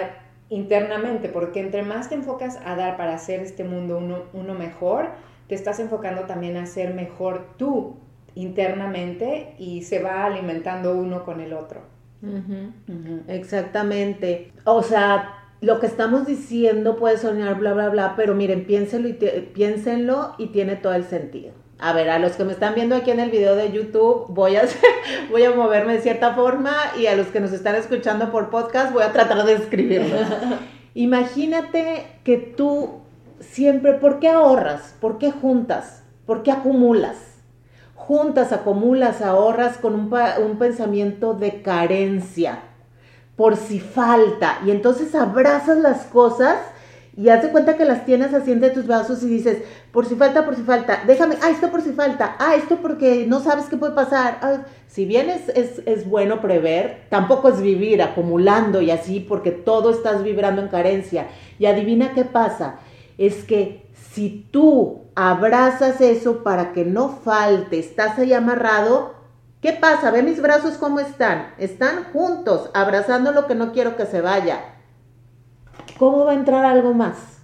internamente, 0.50 1.30
porque 1.30 1.62
entre 1.62 1.84
más 1.84 2.10
te 2.10 2.16
enfocas 2.16 2.60
a 2.66 2.76
dar 2.76 2.98
para 2.98 3.16
hacer 3.16 3.40
este 3.40 3.64
mundo 3.64 3.98
uno, 4.34 4.54
mejor, 4.54 5.10
te 5.48 5.56
estás 5.56 5.80
enfocando 5.80 6.24
también 6.24 6.58
a 6.58 6.66
ser 6.66 6.94
mejor 6.94 7.56
tú 7.58 7.96
internamente 8.36 9.56
y 9.58 9.84
se 9.84 10.02
va 10.02 10.26
alimentando 10.26 10.96
uno 10.96 11.24
con 11.24 11.40
el 11.40 11.54
otro. 11.54 11.82
Exactamente. 13.28 14.52
O 14.66 14.84
sea, 14.84 15.42
lo 15.62 15.80
que 15.80 15.88
estamos 15.88 16.28
diciendo 16.28 16.98
puede 16.98 17.18
sonar 17.18 17.58
bla, 17.58 17.74
bla, 17.74 17.90
bla, 17.90 18.14
pero 18.18 18.36
miren, 18.36 18.66
piénsenlo 18.66 19.08
y, 19.08 19.14
piénsenlo 19.14 20.36
y 20.38 20.48
tiene 20.48 20.76
todo 20.76 20.94
el 20.94 21.06
sentido. 21.06 21.54
A 21.84 21.94
ver, 21.94 22.12
a 22.12 22.20
los 22.20 22.34
que 22.34 22.44
me 22.44 22.54
están 22.54 22.76
viendo 22.76 22.96
aquí 22.96 23.10
en 23.10 23.20
el 23.20 23.32
video 23.32 23.56
de 23.56 23.72
YouTube, 23.72 24.28
voy 24.30 24.56
a, 24.56 24.62
voy 25.32 25.44
a 25.44 25.52
moverme 25.52 25.94
de 25.94 26.02
cierta 26.02 26.36
forma 26.36 26.76
y 26.96 27.08
a 27.08 27.16
los 27.16 27.28
que 27.28 27.40
nos 27.40 27.52
están 27.52 27.74
escuchando 27.74 28.32
por 28.32 28.52
podcast, 28.52 28.94
voy 28.94 29.02
a 29.02 29.12
tratar 29.12 29.44
de 29.44 29.54
escribirlo. 29.54 30.16
Imagínate 30.94 32.06
que 32.24 32.38
tú 32.38 33.02
siempre, 33.40 33.94
¿por 33.94 34.20
qué 34.20 34.30
ahorras? 34.30 34.94
¿Por 35.02 35.18
qué 35.18 35.32
juntas? 35.32 36.04
¿Por 36.28 36.44
qué 36.44 36.52
acumulas? 36.52 37.18
Juntas, 37.96 38.52
acumulas, 38.52 39.24
ahorras 39.24 39.78
con 39.78 39.96
un, 39.96 40.14
un 40.46 40.60
pensamiento 40.60 41.34
de 41.34 41.64
carencia, 41.64 42.60
por 43.36 43.58
si 43.58 43.80
falta. 43.80 44.60
Y 44.68 44.70
entonces 44.70 45.16
abrazas 45.16 45.80
las 45.80 46.06
cosas 46.06 46.58
y 47.16 47.28
hace 47.28 47.50
cuenta 47.50 47.76
que 47.76 47.84
las 47.84 48.06
tienes 48.06 48.34
así 48.34 48.54
entre 48.54 48.70
tus 48.70 48.88
brazos 48.88 49.22
y 49.22 49.28
dices, 49.28 49.58
por 49.92 50.06
si 50.06 50.16
falta, 50.16 50.46
por 50.46 50.56
si 50.56 50.64
falta, 50.64 51.04
déjame, 51.06 51.36
ah, 51.42 51.50
esto 51.50 51.70
por 51.70 51.82
si 51.82 51.92
falta, 51.92 52.38
ah, 52.40 52.56
esto 52.56 52.78
porque 52.78 53.26
no 53.28 53.42
sabes 53.42 53.66
qué 53.66 53.76
puede 53.76 53.94
pasar. 53.94 54.38
Ah, 54.42 54.62
si 54.88 55.06
bien 55.06 55.30
es, 55.30 55.50
es, 55.86 56.10
bueno 56.10 56.40
prever, 56.40 57.04
tampoco 57.10 57.50
es 57.50 57.62
vivir 57.62 58.02
acumulando 58.02 58.82
y 58.82 58.92
así 58.92 59.20
porque 59.20 59.52
todo 59.52 59.92
estás 59.92 60.24
vibrando 60.24 60.62
en 60.62 60.70
carencia. 60.70 61.28
Y 61.60 61.66
adivina 61.66 62.14
qué 62.14 62.24
pasa, 62.24 62.80
es 63.18 63.44
que 63.44 63.86
si 64.14 64.48
tú 64.50 65.02
abrazas 65.16 66.00
eso 66.00 66.44
para 66.44 66.72
que 66.72 66.86
no 66.86 67.10
falte, 67.10 67.78
estás 67.78 68.18
ahí 68.20 68.32
amarrado, 68.32 69.16
¿qué 69.62 69.74
pasa? 69.74 70.12
Ve 70.12 70.24
mis 70.24 70.42
brazos 70.42 70.76
cómo 70.76 71.02
están, 71.02 71.54
están 71.58 72.06
juntos, 72.14 72.70
abrazando 72.74 73.34
lo 73.34 73.48
que 73.48 73.56
no 73.56 73.74
quiero 73.74 73.98
que 73.98 74.06
se 74.06 74.22
vaya 74.22 74.71
¿Cómo 76.02 76.26
va 76.26 76.32
a 76.32 76.34
entrar 76.34 76.66
algo 76.66 76.96
más? 76.96 77.44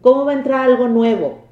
¿Cómo 0.00 0.24
va 0.24 0.32
a 0.32 0.34
entrar 0.34 0.62
algo 0.62 0.88
nuevo? 0.88 1.42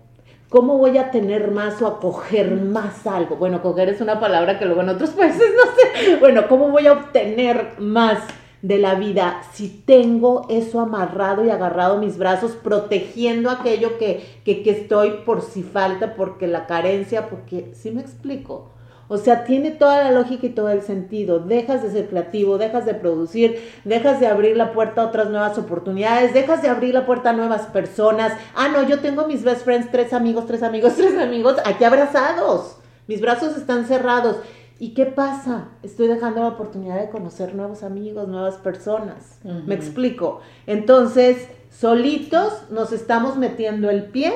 ¿Cómo 0.48 0.78
voy 0.78 0.96
a 0.96 1.10
tener 1.10 1.50
más 1.50 1.82
o 1.82 1.86
a 1.86 2.00
coger 2.00 2.50
más 2.52 3.06
algo? 3.06 3.36
Bueno, 3.36 3.60
coger 3.60 3.90
es 3.90 4.00
una 4.00 4.18
palabra 4.18 4.58
que 4.58 4.64
luego 4.64 4.80
en 4.80 4.88
otros 4.88 5.10
países 5.18 5.50
no 5.54 5.70
sé. 5.74 6.16
Bueno, 6.16 6.48
¿cómo 6.48 6.70
voy 6.70 6.86
a 6.86 6.94
obtener 6.94 7.74
más 7.78 8.20
de 8.62 8.78
la 8.78 8.94
vida 8.94 9.42
si 9.52 9.68
tengo 9.68 10.46
eso 10.48 10.80
amarrado 10.80 11.44
y 11.44 11.50
agarrado 11.50 11.98
mis 11.98 12.16
brazos, 12.16 12.52
protegiendo 12.52 13.50
aquello 13.50 13.98
que, 13.98 14.40
que, 14.46 14.62
que 14.62 14.70
estoy 14.70 15.10
por 15.26 15.42
si 15.42 15.62
falta, 15.62 16.14
porque 16.14 16.46
la 16.46 16.66
carencia, 16.66 17.28
porque, 17.28 17.72
¿sí 17.74 17.90
me 17.90 18.00
explico? 18.00 18.70
O 19.08 19.16
sea, 19.16 19.44
tiene 19.44 19.70
toda 19.70 20.04
la 20.04 20.12
lógica 20.12 20.46
y 20.46 20.50
todo 20.50 20.68
el 20.68 20.82
sentido. 20.82 21.38
Dejas 21.40 21.82
de 21.82 21.90
ser 21.90 22.08
creativo, 22.08 22.58
dejas 22.58 22.84
de 22.84 22.94
producir, 22.94 23.58
dejas 23.84 24.20
de 24.20 24.26
abrir 24.26 24.56
la 24.56 24.72
puerta 24.72 25.02
a 25.02 25.06
otras 25.06 25.30
nuevas 25.30 25.56
oportunidades, 25.56 26.34
dejas 26.34 26.60
de 26.60 26.68
abrir 26.68 26.92
la 26.92 27.06
puerta 27.06 27.30
a 27.30 27.32
nuevas 27.32 27.66
personas. 27.66 28.34
Ah, 28.54 28.68
no, 28.68 28.86
yo 28.86 29.00
tengo 29.00 29.26
mis 29.26 29.44
best 29.44 29.64
friends, 29.64 29.90
tres 29.90 30.12
amigos, 30.12 30.46
tres 30.46 30.62
amigos, 30.62 30.94
tres 30.96 31.18
amigos, 31.18 31.56
aquí 31.64 31.84
abrazados. 31.84 32.76
Mis 33.06 33.22
brazos 33.22 33.56
están 33.56 33.86
cerrados. 33.86 34.36
¿Y 34.78 34.94
qué 34.94 35.06
pasa? 35.06 35.70
Estoy 35.82 36.06
dejando 36.06 36.40
la 36.40 36.48
oportunidad 36.48 37.00
de 37.00 37.10
conocer 37.10 37.54
nuevos 37.54 37.82
amigos, 37.82 38.28
nuevas 38.28 38.56
personas. 38.56 39.40
Me 39.66 39.74
explico. 39.74 40.40
Entonces, 40.66 41.48
solitos 41.70 42.52
nos 42.70 42.92
estamos 42.92 43.36
metiendo 43.36 43.90
el 43.90 44.04
pie 44.04 44.32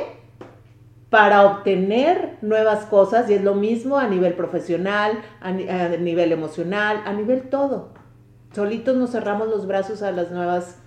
para 1.13 1.45
obtener 1.45 2.39
nuevas 2.41 2.87
cosas 2.87 3.29
y 3.29 3.35
es 3.35 3.43
lo 3.43 3.55
mismo 3.55 3.99
a 3.99 4.09
nivel 4.09 4.33
profesional, 4.33 5.21
a, 5.43 5.53
nivel 5.53 6.33
emocional, 6.33 7.03
a 7.05 7.13
nivel 7.13 7.51
todo. 7.51 7.91
Solitos 8.55 8.97
nos 8.97 9.11
cerramos 9.11 9.49
los 9.49 9.67
brazos 9.67 10.03
a 10.03 10.11
las 10.11 10.31
nuevas 10.31 10.79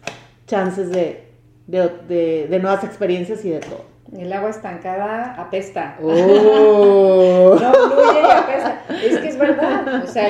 chances 0.47 0.89
de, 0.89 1.27
de, 1.67 2.59
nuevas 2.59 2.83
experiencias 2.83 3.45
y 3.45 3.51
de 3.51 3.59
todo. 3.59 3.85
El 4.17 4.33
agua 4.33 4.49
estancada 4.49 5.35
apesta. 5.39 5.99
Oh. 6.01 7.55
no 7.61 7.73
fluye 7.73 8.21
y 8.21 8.31
apesta. 8.31 8.81
Es 9.03 9.19
que 9.19 9.27
es 9.27 9.37
verdad. 9.37 10.03
O 10.03 10.07
sea, 10.07 10.29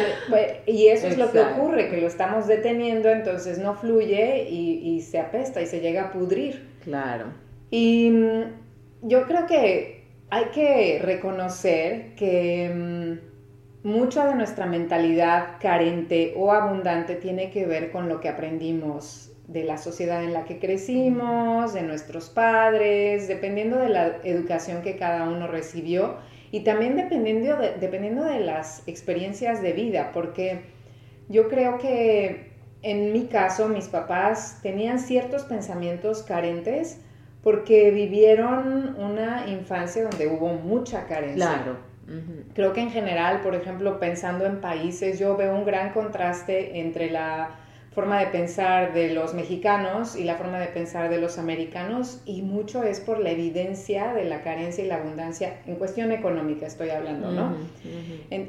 y 0.66 0.88
eso 0.88 1.08
es 1.08 1.18
lo 1.18 1.32
que 1.32 1.40
ocurre, 1.40 1.90
que 1.90 2.02
lo 2.02 2.08
estamos 2.08 2.48
deteniendo, 2.48 3.08
entonces 3.08 3.60
no 3.60 3.76
fluye 3.76 4.50
y, 4.50 4.90
y 4.90 5.00
se 5.00 5.20
apesta 5.20 5.62
y 5.62 5.68
se 5.68 5.80
llega 5.80 6.08
a 6.08 6.12
pudrir. 6.12 6.68
Claro. 6.84 7.28
Y 7.72 8.10
mm, 8.12 8.65
yo 9.02 9.26
creo 9.28 9.46
que 9.46 10.06
hay 10.30 10.46
que 10.46 11.00
reconocer 11.02 12.16
que 12.16 12.72
mm, 12.74 13.88
mucha 13.88 14.28
de 14.28 14.36
nuestra 14.36 14.66
mentalidad 14.66 15.58
carente 15.60 16.34
o 16.36 16.52
abundante 16.52 17.16
tiene 17.16 17.52
que 17.52 17.66
ver 17.66 17.92
con 17.92 18.10
lo 18.10 18.20
que 18.20 18.30
aprendimos 18.30 19.32
de 19.48 19.64
la 19.64 19.78
sociedad 19.78 20.24
en 20.24 20.34
la 20.34 20.46
que 20.46 20.60
crecimos, 20.60 21.74
de 21.74 21.84
nuestros 21.84 22.30
padres, 22.30 23.28
dependiendo 23.28 23.78
de 23.78 23.90
la 23.90 24.18
educación 24.24 24.82
que 24.82 24.98
cada 24.98 25.30
uno 25.30 25.48
recibió 25.48 26.16
y 26.52 26.62
también 26.62 26.96
dependiendo 26.96 27.58
de, 27.58 27.76
dependiendo 27.80 28.24
de 28.24 28.40
las 28.40 28.88
experiencias 28.88 29.62
de 29.62 29.74
vida, 29.74 30.12
porque 30.14 30.62
yo 31.30 31.48
creo 31.48 31.78
que 31.78 32.54
en 32.82 33.14
mi 33.14 33.26
caso 33.28 33.68
mis 33.68 33.88
papás 33.88 34.60
tenían 34.64 35.00
ciertos 35.00 35.44
pensamientos 35.44 36.24
carentes, 36.24 37.02
porque 37.46 37.92
vivieron 37.92 38.96
una 38.98 39.46
infancia 39.48 40.02
donde 40.02 40.26
hubo 40.26 40.54
mucha 40.54 41.06
carencia. 41.06 41.36
Claro. 41.36 41.78
Creo 42.56 42.74
que 42.74 42.82
en 42.82 42.90
general, 42.90 43.42
por 43.42 43.54
ejemplo, 43.54 44.00
pensando 44.00 44.48
en 44.48 44.62
países, 44.62 45.20
yo 45.20 45.38
veo 45.38 45.54
un 45.54 45.64
gran 45.64 45.94
contraste 45.94 46.80
entre 46.80 47.12
la 47.12 47.52
forma 47.96 48.20
de 48.20 48.28
pensar 48.28 48.94
de 48.94 49.14
los 49.14 49.34
mexicanos 49.34 50.18
y 50.18 50.26
la 50.26 50.36
forma 50.36 50.60
de 50.60 50.68
pensar 50.68 51.10
de 51.10 51.18
los 51.18 51.38
americanos 51.38 52.22
y 52.26 52.42
mucho 52.42 52.84
es 52.84 53.00
por 53.00 53.20
la 53.20 53.32
evidencia 53.32 54.14
de 54.14 54.26
la 54.26 54.42
carencia 54.42 54.84
y 54.84 54.88
la 54.88 54.98
abundancia 54.98 55.62
en 55.66 55.76
cuestión 55.76 56.12
económica 56.12 56.68
estoy 56.68 56.90
hablando, 56.90 57.32
¿no? 57.32 57.56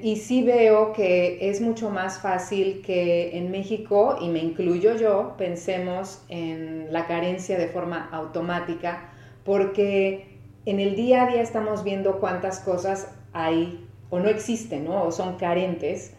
y 0.03 0.17
sí 0.17 0.43
veo 0.43 0.93
que 0.93 1.49
es 1.49 1.61
mucho 1.61 1.91
más 1.91 2.19
fácil 2.19 2.83
que 2.85 3.39
en 3.39 3.53
México, 3.53 4.19
y 4.21 4.29
me 4.29 4.41
incluyo 4.41 4.97
yo, 4.97 5.35
pensemos 5.39 6.23
en 6.29 6.93
la 6.93 7.07
carencia 7.07 7.57
de 7.57 7.69
forma 7.69 8.09
automática 8.11 9.11
porque 9.45 10.27
en 10.65 10.81
el 10.81 10.97
día 10.97 11.23
a 11.23 11.31
día 11.31 11.41
estamos 11.41 11.85
viendo 11.85 12.19
cuántas 12.19 12.59
cosas 12.59 13.15
hay 13.33 13.86
o 14.11 14.19
no 14.21 14.29
existen, 14.29 14.85
¿no? 14.85 15.05
O 15.05 15.13
son 15.13 15.37
carentes. 15.37 16.15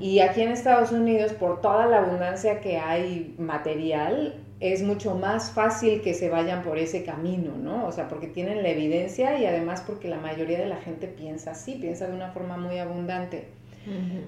Y 0.00 0.20
aquí 0.20 0.42
en 0.42 0.50
Estados 0.50 0.92
Unidos, 0.92 1.32
por 1.32 1.60
toda 1.60 1.86
la 1.86 1.98
abundancia 1.98 2.60
que 2.60 2.78
hay 2.78 3.34
material, 3.38 4.34
es 4.60 4.82
mucho 4.82 5.14
más 5.14 5.52
fácil 5.52 6.02
que 6.02 6.12
se 6.12 6.28
vayan 6.28 6.62
por 6.62 6.76
ese 6.76 7.02
camino, 7.02 7.52
¿no? 7.56 7.86
O 7.86 7.92
sea, 7.92 8.08
porque 8.08 8.26
tienen 8.26 8.62
la 8.62 8.68
evidencia 8.68 9.38
y 9.38 9.46
además 9.46 9.82
porque 9.86 10.06
la 10.08 10.18
mayoría 10.18 10.58
de 10.58 10.66
la 10.66 10.76
gente 10.76 11.06
piensa 11.06 11.52
así, 11.52 11.76
piensa 11.76 12.06
de 12.06 12.14
una 12.14 12.30
forma 12.32 12.58
muy 12.58 12.78
abundante. 12.78 13.48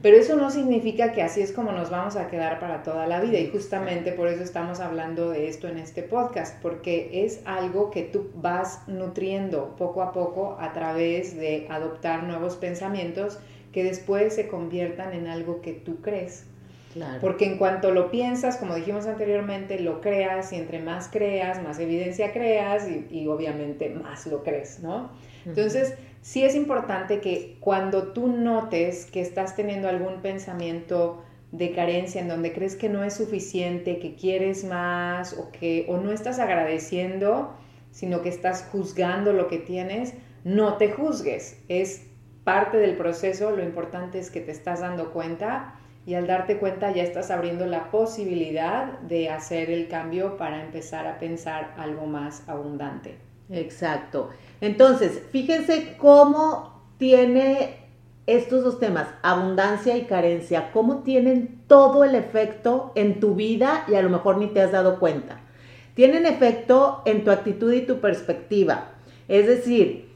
Pero 0.01 0.17
eso 0.17 0.37
no 0.37 0.51
significa 0.51 1.13
que 1.13 1.23
así 1.23 1.43
es 1.43 1.53
como 1.53 1.73
nos 1.73 1.91
vamos 1.91 2.17
a 2.17 2.29
quedar 2.29 2.59
para 2.59 2.83
toda 2.83 3.07
la 3.07 3.21
vida 3.21 3.39
y 3.39 3.51
justamente 3.51 4.13
por 4.13 4.29
eso 4.29 4.43
estamos 4.43 4.81
hablando 4.81 5.31
de 5.31 5.49
esto 5.49 5.69
en 5.69 5.79
este 5.79 6.03
podcast, 6.03 6.61
porque 6.63 7.25
es 7.25 7.43
algo 7.45 7.91
que 7.91 8.03
tú 8.03 8.31
vas 8.35 8.83
nutriendo 8.89 9.77
poco 9.77 10.03
a 10.03 10.13
poco 10.13 10.57
a 10.59 10.73
través 10.73 11.37
de 11.37 11.67
adoptar 11.69 12.25
nuevos 12.25 12.57
pensamientos 12.57 13.39
que 13.73 13.85
después 13.85 14.35
se 14.35 14.49
conviertan 14.49 15.13
en 15.13 15.27
algo 15.27 15.61
que 15.61 15.73
tú 15.73 16.01
crees. 16.01 16.47
Porque 17.21 17.47
en 17.47 17.57
cuanto 17.57 17.91
lo 17.91 18.11
piensas, 18.11 18.59
como 18.59 18.75
dijimos 18.75 19.07
anteriormente, 19.07 19.81
lo 19.81 20.03
creas 20.03 20.53
y 20.53 20.57
entre 20.57 20.79
más 20.79 21.09
creas, 21.09 21.63
más 21.63 21.79
evidencia 21.79 22.33
creas 22.33 22.87
y, 23.11 23.27
obviamente 23.29 23.89
más 23.91 24.27
lo 24.27 24.43
crees, 24.43 24.81
¿no? 24.81 25.11
Entonces, 25.47 25.95
sí 26.23 26.45
es 26.45 26.55
importante 26.55 27.21
que 27.21 27.59
cuando 27.61 28.13
tú 28.13 28.29
notes 28.29 29.07
que 29.07 29.21
estás 29.21 29.55
teniendo 29.55 29.89
algún 29.89 30.23
pensamiento 30.23 31.23
de 31.51 31.73
carencia 31.73 32.21
en 32.21 32.29
donde 32.29 32.53
crees 32.53 32.77
que 32.77 32.89
no 32.89 33.05
es 33.05 33.15
suficiente, 33.15 33.99
que 33.99 34.15
quieres 34.15 34.65
más 34.65 35.35
o 35.35 35.51
que 35.53 35.85
o 35.89 35.99
no 35.99 36.11
estás 36.11 36.39
agradeciendo, 36.39 37.55
sino 37.91 38.23
que 38.23 38.31
estás 38.31 38.67
juzgando 38.73 39.35
lo 39.35 39.49
que 39.49 39.59
tienes, 39.59 40.15
no 40.45 40.79
te 40.79 40.91
juzgues. 40.91 41.63
Es 41.69 42.07
parte 42.45 42.79
del 42.79 42.97
proceso, 42.97 43.51
lo 43.51 43.63
importante 43.63 44.19
es 44.19 44.31
que 44.31 44.41
te 44.41 44.51
estás 44.51 44.81
dando 44.81 45.13
cuenta 45.13 45.79
y 46.07 46.15
al 46.15 46.27
darte 46.27 46.57
cuenta 46.57 46.91
ya 46.91 47.03
estás 47.03 47.31
abriendo 47.31 47.67
la 47.67 47.91
posibilidad 47.91 48.99
de 49.01 49.29
hacer 49.29 49.71
el 49.71 49.89
cambio 49.89 50.37
para 50.37 50.65
empezar 50.65 51.07
a 51.07 51.19
pensar 51.19 51.75
algo 51.77 52.07
más 52.07 52.49
abundante. 52.49 53.32
Exacto. 53.53 54.31
Entonces, 54.61 55.23
fíjense 55.31 55.97
cómo 55.99 56.83
tiene 56.99 57.83
estos 58.27 58.63
dos 58.63 58.79
temas, 58.79 59.09
abundancia 59.23 59.97
y 59.97 60.03
carencia, 60.03 60.71
cómo 60.73 61.03
tienen 61.03 61.61
todo 61.67 62.05
el 62.05 62.15
efecto 62.15 62.93
en 62.95 63.21
tu 63.21 63.35
vida 63.35 63.85
y 63.89 63.95
a 63.95 64.03
lo 64.03 64.11
mejor 64.11 64.39
ni 64.39 64.47
te 64.49 64.61
has 64.61 64.73
dado 64.73 64.99
cuenta. 64.99 65.41
Tienen 65.95 66.25
efecto 66.27 67.03
en 67.05 67.25
tu 67.25 67.31
actitud 67.31 67.73
y 67.73 67.83
tu 67.83 68.01
perspectiva. 68.01 68.93
Es 69.29 69.47
decir, 69.47 70.09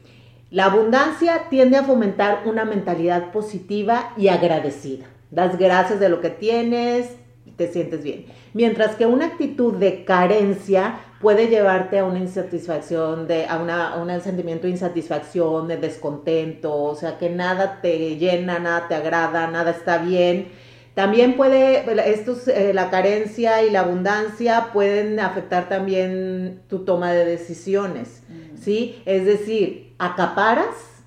la 0.49 0.65
abundancia 0.65 1.49
tiende 1.49 1.77
a 1.77 1.83
fomentar 1.83 2.43
una 2.45 2.63
mentalidad 2.63 3.31
positiva 3.31 4.13
y 4.17 4.29
agradecida. 4.29 5.05
Das 5.29 5.57
gracias 5.57 5.99
de 5.99 6.09
lo 6.09 6.21
que 6.21 6.29
tienes, 6.29 7.17
te 7.57 7.67
sientes 7.67 8.03
bien. 8.03 8.25
Mientras 8.53 8.95
que 8.95 9.05
una 9.05 9.25
actitud 9.25 9.73
de 9.73 10.05
carencia 10.05 10.99
puede 11.21 11.47
llevarte 11.47 11.99
a 11.99 12.05
una 12.05 12.19
insatisfacción, 12.19 13.27
de, 13.27 13.45
a, 13.45 13.57
un 13.97 14.21
sentimiento 14.21 14.67
de 14.67 14.71
insatisfacción, 14.71 15.67
de 15.67 15.77
descontento, 15.77 16.75
o 16.75 16.95
sea, 16.95 17.17
que 17.17 17.29
nada 17.29 17.79
te 17.81 18.17
llena, 18.17 18.59
nada 18.59 18.87
te 18.87 18.95
agrada, 18.95 19.47
nada 19.47 19.71
está 19.71 19.97
bien. 19.97 20.49
También 20.93 21.35
puede, 21.35 21.85
estos, 22.11 22.47
eh, 22.47 22.73
la 22.73 22.89
carencia 22.89 23.63
y 23.63 23.69
la 23.69 23.81
abundancia 23.81 24.69
pueden 24.73 25.19
afectar 25.19 25.69
también 25.69 26.61
tu 26.67 26.85
toma 26.85 27.11
de 27.11 27.25
decisiones, 27.25 28.23
¿sí? 28.59 29.01
Es 29.05 29.25
decir, 29.25 29.93
acaparas 29.99 31.03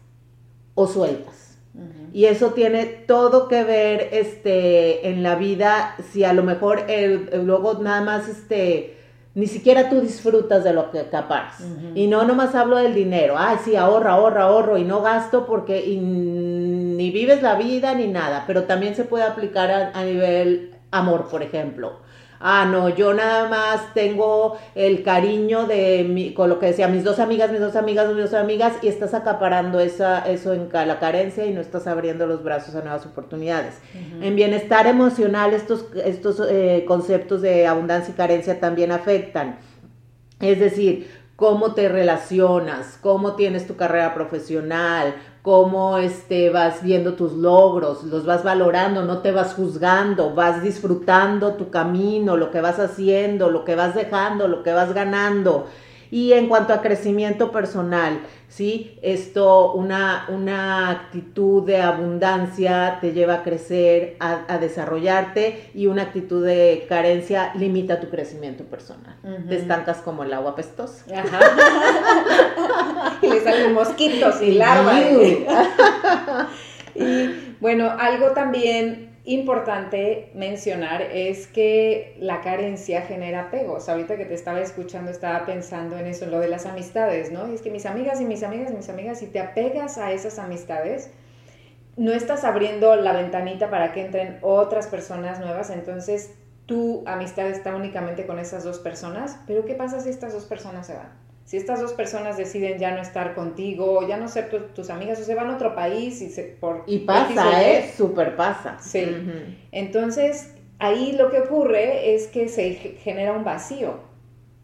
o 0.75 0.87
sueltas. 0.87 1.59
Y 2.13 2.25
eso 2.25 2.51
tiene 2.51 2.87
todo 2.87 3.47
que 3.47 3.63
ver 3.63 4.09
este, 4.13 5.09
en 5.09 5.23
la 5.23 5.37
vida, 5.37 5.95
si 6.13 6.25
a 6.25 6.33
lo 6.33 6.43
mejor 6.43 6.87
luego 7.33 7.75
nada 7.75 8.01
más 8.01 8.29
este, 8.29 9.00
ni 9.41 9.47
siquiera 9.47 9.89
tú 9.89 10.03
disfrutas 10.03 10.63
de 10.63 10.75
lo 10.75 10.91
que 10.91 11.01
acaparas. 11.01 11.65
Y 11.95 12.07
no 12.09 12.25
nomás 12.25 12.55
hablo 12.55 12.77
del 12.77 12.95
dinero, 12.95 13.37
ay, 13.39 13.57
sí, 13.65 13.75
ahorra, 13.75 14.13
ahorra, 14.13 14.43
ahorro 14.43 14.77
y 14.77 14.85
no 14.85 15.01
gasto 15.01 15.47
porque 15.47 15.83
ni 15.97 17.11
vives 17.11 17.43
la 17.43 17.55
vida 17.55 17.95
ni 17.95 18.07
nada, 18.07 18.45
pero 18.47 18.65
también 18.65 18.95
se 18.95 19.05
puede 19.05 19.25
aplicar 19.25 19.93
a 19.95 20.05
nivel 20.05 20.75
amor, 20.91 21.29
por 21.31 21.43
ejemplo 21.43 22.10
ah, 22.41 22.67
no, 22.71 22.89
yo 22.89 23.15
nada 23.15 23.49
más 23.49 23.95
tengo 23.95 24.57
el 24.75 25.03
cariño 25.03 25.67
de 25.67 26.05
mi, 26.05 26.33
con 26.33 26.49
lo 26.49 26.59
que 26.59 26.67
decía, 26.67 26.89
mis 26.89 27.05
dos 27.05 27.19
amigas, 27.19 27.53
mis 27.53 27.61
dos 27.61 27.77
amigas, 27.77 28.09
mis 28.09 28.25
dos 28.25 28.35
amigas, 28.35 28.75
y 28.83 28.89
estás 28.89 29.15
acaparando 29.15 29.79
esa, 29.79 30.21
eso 30.21 30.53
en 30.55 30.69
la 30.73 30.99
carencia 30.99 31.47
y 31.47 31.53
no 31.53 31.61
estás 31.61 31.87
abriendo 31.87 32.27
los 32.27 32.43
brazos 32.43 32.75
a 32.75 32.81
nuevas 32.81 33.07
oportunidades. 33.07 33.75
En 34.21 34.35
bienestar 34.35 34.87
emocional, 34.87 35.55
estos, 35.55 35.87
estos 36.05 36.43
eh, 36.49 36.85
conceptos 36.89 37.43
de 37.43 37.67
abundancia 37.67 38.13
y 38.13 38.17
carencia 38.17 38.59
también 38.59 38.91
afectan. 38.91 39.59
Es 40.41 40.59
decir, 40.59 41.20
cómo 41.41 41.73
te 41.73 41.89
relacionas, 41.89 42.99
cómo 43.01 43.35
tienes 43.35 43.67
tu 43.67 43.75
carrera 43.75 44.13
profesional, 44.13 45.15
cómo 45.41 45.97
este, 45.97 46.51
vas 46.51 46.83
viendo 46.83 47.15
tus 47.15 47.33
logros, 47.33 48.05
los 48.05 48.27
vas 48.27 48.45
valorando, 48.45 49.07
no 49.07 49.21
te 49.21 49.33
vas 49.33 49.55
juzgando, 49.55 50.35
vas 50.35 50.63
disfrutando 50.63 51.55
tu 51.55 51.71
camino, 51.71 52.37
lo 52.37 52.51
que 52.51 52.61
vas 52.61 52.79
haciendo, 52.79 53.49
lo 53.49 53.65
que 53.65 53.75
vas 53.75 53.95
dejando, 53.95 54.49
lo 54.49 54.63
que 54.63 54.75
vas 54.75 54.93
ganando. 54.93 55.67
Y 56.11 56.33
en 56.33 56.49
cuanto 56.49 56.73
a 56.73 56.83
crecimiento 56.83 57.53
personal, 57.53 58.21
¿sí? 58.49 58.99
Esto, 59.01 59.73
una, 59.75 60.27
una 60.29 60.91
actitud 60.91 61.65
de 61.65 61.81
abundancia 61.81 62.99
te 63.01 63.13
lleva 63.13 63.35
a 63.35 63.43
crecer, 63.43 64.17
a, 64.19 64.59
desarrollarte 64.59 65.71
y 65.75 65.87
una 65.87 66.03
actitud 66.03 66.45
de 66.45 66.87
carencia 66.89 67.53
limita 67.55 68.01
tu 68.01 68.11
crecimiento 68.11 68.65
personal. 68.65 69.17
Te 69.49 69.57
estancas 69.57 69.99
como 69.99 70.25
el 70.25 70.33
agua 70.33 70.57
pestosa. 70.57 71.05
y 73.23 73.29
le 73.29 73.41
salen 73.41 73.73
mosquitos 73.73 74.43
y 74.43 74.53
larvas. 74.53 75.05
y 76.97 77.55
bueno, 77.61 77.93
algo 77.99 78.33
también 78.33 79.10
importante 79.25 80.31
mencionar 80.35 81.03
es 81.03 81.47
que 81.47 82.17
la 82.19 82.41
carencia 82.41 83.03
genera 83.03 83.43
apegos. 83.43 83.89
Ahorita 83.89 84.17
que 84.17 84.25
te 84.25 84.35
estaba 84.35 84.61
escuchando 84.61 85.11
estaba 85.11 85.45
pensando 85.45 85.99
en 85.99 86.07
eso, 86.07 86.25
en 86.25 86.31
lo 86.31 86.41
de 86.41 86.49
las 86.49 86.67
amistades, 86.67 87.31
¿no? 87.31 87.51
Y 87.51 87.55
es 87.55 87.63
que 87.63 87.71
mis 87.71 87.87
amigas 87.87 88.21
y 88.21 88.25
mis 88.25 88.43
amigas 88.43 88.71
y 88.71 88.75
mis 88.75 88.89
amigas, 88.89 89.19
si 89.19 89.27
te 89.27 89.41
apegas 89.41 89.99
a 89.99 90.13
esas 90.13 90.39
amistades, 90.39 91.11
no 91.97 92.13
estás 92.13 92.45
abriendo 92.45 92.97
la 92.97 93.13
ventanita 93.13 93.69
para 93.69 93.93
que 93.93 94.05
entren 94.05 94.39
otras 94.41 94.87
personas 94.87 95.39
nuevas, 95.39 95.71
entonces 95.71 96.35
tu 96.67 97.03
amistad 97.07 97.49
está 97.49 97.75
únicamente 97.75 98.27
con 98.27 98.39
esas 98.39 98.65
dos 98.65 98.79
personas, 98.79 99.39
pero 99.47 99.65
¿qué 99.65 99.75
pasa 99.75 100.01
si 100.01 100.09
estas 100.09 100.33
dos 100.33 100.45
personas 100.45 100.87
se 100.87 100.95
van? 100.95 101.30
Si 101.51 101.57
estas 101.57 101.81
dos 101.81 101.95
personas 101.95 102.37
deciden 102.37 102.79
ya 102.79 102.93
no 102.93 103.03
estar 103.03 103.35
contigo, 103.35 104.07
ya 104.07 104.17
no 104.19 104.29
ser 104.29 104.51
tus 104.73 104.89
amigas, 104.89 105.19
o 105.19 105.25
se 105.25 105.35
van 105.35 105.51
a 105.51 105.57
otro 105.57 105.75
país 105.75 106.23
y 106.23 106.29
se... 106.29 106.45
Por, 106.45 106.85
y 106.87 107.01
pasa, 107.01 107.69
¿eh? 107.69 107.91
Súper 107.97 108.37
pasa. 108.37 108.79
Sí. 108.79 109.05
Entonces, 109.73 110.55
ahí 110.79 111.11
lo 111.11 111.33
que 111.33 111.41
ocurre 111.41 112.15
es 112.15 112.29
que 112.29 112.47
se 112.47 112.75
genera 113.03 113.33
un 113.33 113.43
vacío. 113.43 113.95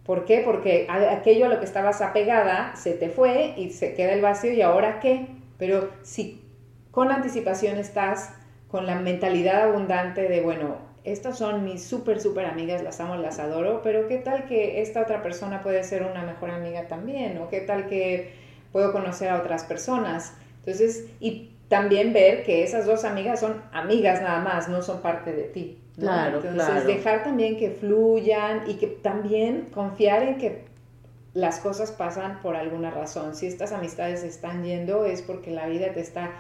¿Por 0.04 0.24
qué? 0.26 0.42
Porque 0.44 0.86
aquello 0.88 1.46
a 1.46 1.48
lo 1.48 1.58
que 1.58 1.64
estabas 1.64 2.00
apegada 2.02 2.76
se 2.76 2.92
te 2.92 3.08
fue 3.08 3.54
y 3.56 3.70
se 3.70 3.94
queda 3.94 4.12
el 4.12 4.22
vacío 4.22 4.52
y 4.52 4.62
ahora 4.62 5.00
qué. 5.00 5.26
Pero 5.58 5.90
si 6.02 6.40
con 6.92 7.10
anticipación 7.10 7.78
estás 7.78 8.32
con 8.68 8.86
la 8.86 8.94
mentalidad 8.94 9.70
abundante 9.70 10.28
de, 10.28 10.40
bueno, 10.40 10.85
estas 11.06 11.38
son 11.38 11.64
mis 11.64 11.84
súper, 11.84 12.20
súper 12.20 12.46
amigas, 12.46 12.82
las 12.82 13.00
amo, 13.00 13.16
las 13.16 13.38
adoro, 13.38 13.80
pero 13.82 14.08
¿qué 14.08 14.18
tal 14.18 14.46
que 14.46 14.82
esta 14.82 15.02
otra 15.02 15.22
persona 15.22 15.62
puede 15.62 15.84
ser 15.84 16.02
una 16.02 16.24
mejor 16.24 16.50
amiga 16.50 16.88
también? 16.88 17.38
¿O 17.38 17.48
qué 17.48 17.60
tal 17.60 17.86
que 17.86 18.32
puedo 18.72 18.92
conocer 18.92 19.28
a 19.28 19.38
otras 19.38 19.64
personas? 19.64 20.34
Entonces, 20.58 21.06
y 21.20 21.50
también 21.68 22.12
ver 22.12 22.44
que 22.44 22.64
esas 22.64 22.86
dos 22.86 23.04
amigas 23.04 23.38
son 23.38 23.62
amigas 23.72 24.20
nada 24.20 24.40
más, 24.40 24.68
no 24.68 24.82
son 24.82 25.00
parte 25.00 25.32
de 25.32 25.44
ti. 25.44 25.78
Claro, 25.98 26.42
Entonces, 26.44 26.86
dejar 26.86 27.22
también 27.22 27.56
que 27.56 27.70
fluyan 27.70 28.68
y 28.68 28.74
que 28.74 28.88
también 28.88 29.68
confiar 29.72 30.24
en 30.24 30.38
que 30.38 30.64
las 31.32 31.60
cosas 31.60 31.92
pasan 31.92 32.40
por 32.42 32.56
alguna 32.56 32.90
razón. 32.90 33.36
Si 33.36 33.46
estas 33.46 33.72
amistades 33.72 34.24
están 34.24 34.64
yendo 34.64 35.04
es 35.04 35.22
porque 35.22 35.50
la 35.50 35.66
vida 35.66 35.92
te 35.92 36.00
está 36.00 36.32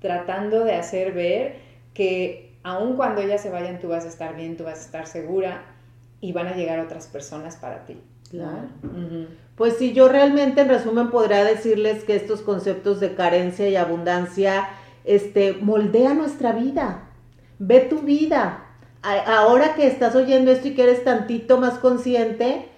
tratando 0.00 0.64
de 0.64 0.74
hacer 0.74 1.12
ver 1.12 1.56
que 1.94 2.49
aun 2.62 2.96
cuando 2.96 3.20
ellas 3.20 3.40
se 3.40 3.50
vayan, 3.50 3.80
tú 3.80 3.88
vas 3.88 4.04
a 4.04 4.08
estar 4.08 4.36
bien, 4.36 4.56
tú 4.56 4.64
vas 4.64 4.78
a 4.78 4.82
estar 4.82 5.06
segura 5.06 5.62
y 6.20 6.32
van 6.32 6.46
a 6.46 6.54
llegar 6.54 6.78
otras 6.80 7.06
personas 7.06 7.56
para 7.56 7.86
ti. 7.86 7.98
Claro. 8.30 8.68
Pues 9.56 9.76
sí, 9.76 9.92
yo 9.92 10.08
realmente 10.08 10.60
en 10.60 10.68
resumen 10.68 11.10
podría 11.10 11.44
decirles 11.44 12.04
que 12.04 12.14
estos 12.14 12.42
conceptos 12.42 13.00
de 13.00 13.14
carencia 13.14 13.68
y 13.68 13.76
abundancia 13.76 14.68
este, 15.04 15.54
moldea 15.54 16.14
nuestra 16.14 16.52
vida. 16.52 17.08
Ve 17.58 17.80
tu 17.80 18.00
vida. 18.00 18.66
ahora 19.02 19.74
que 19.74 19.86
estás 19.86 20.14
oyendo 20.14 20.50
esto 20.50 20.68
y 20.68 20.74
que 20.74 20.84
eres 20.84 21.04
tantito 21.04 21.58
más 21.58 21.78
consciente 21.78 22.68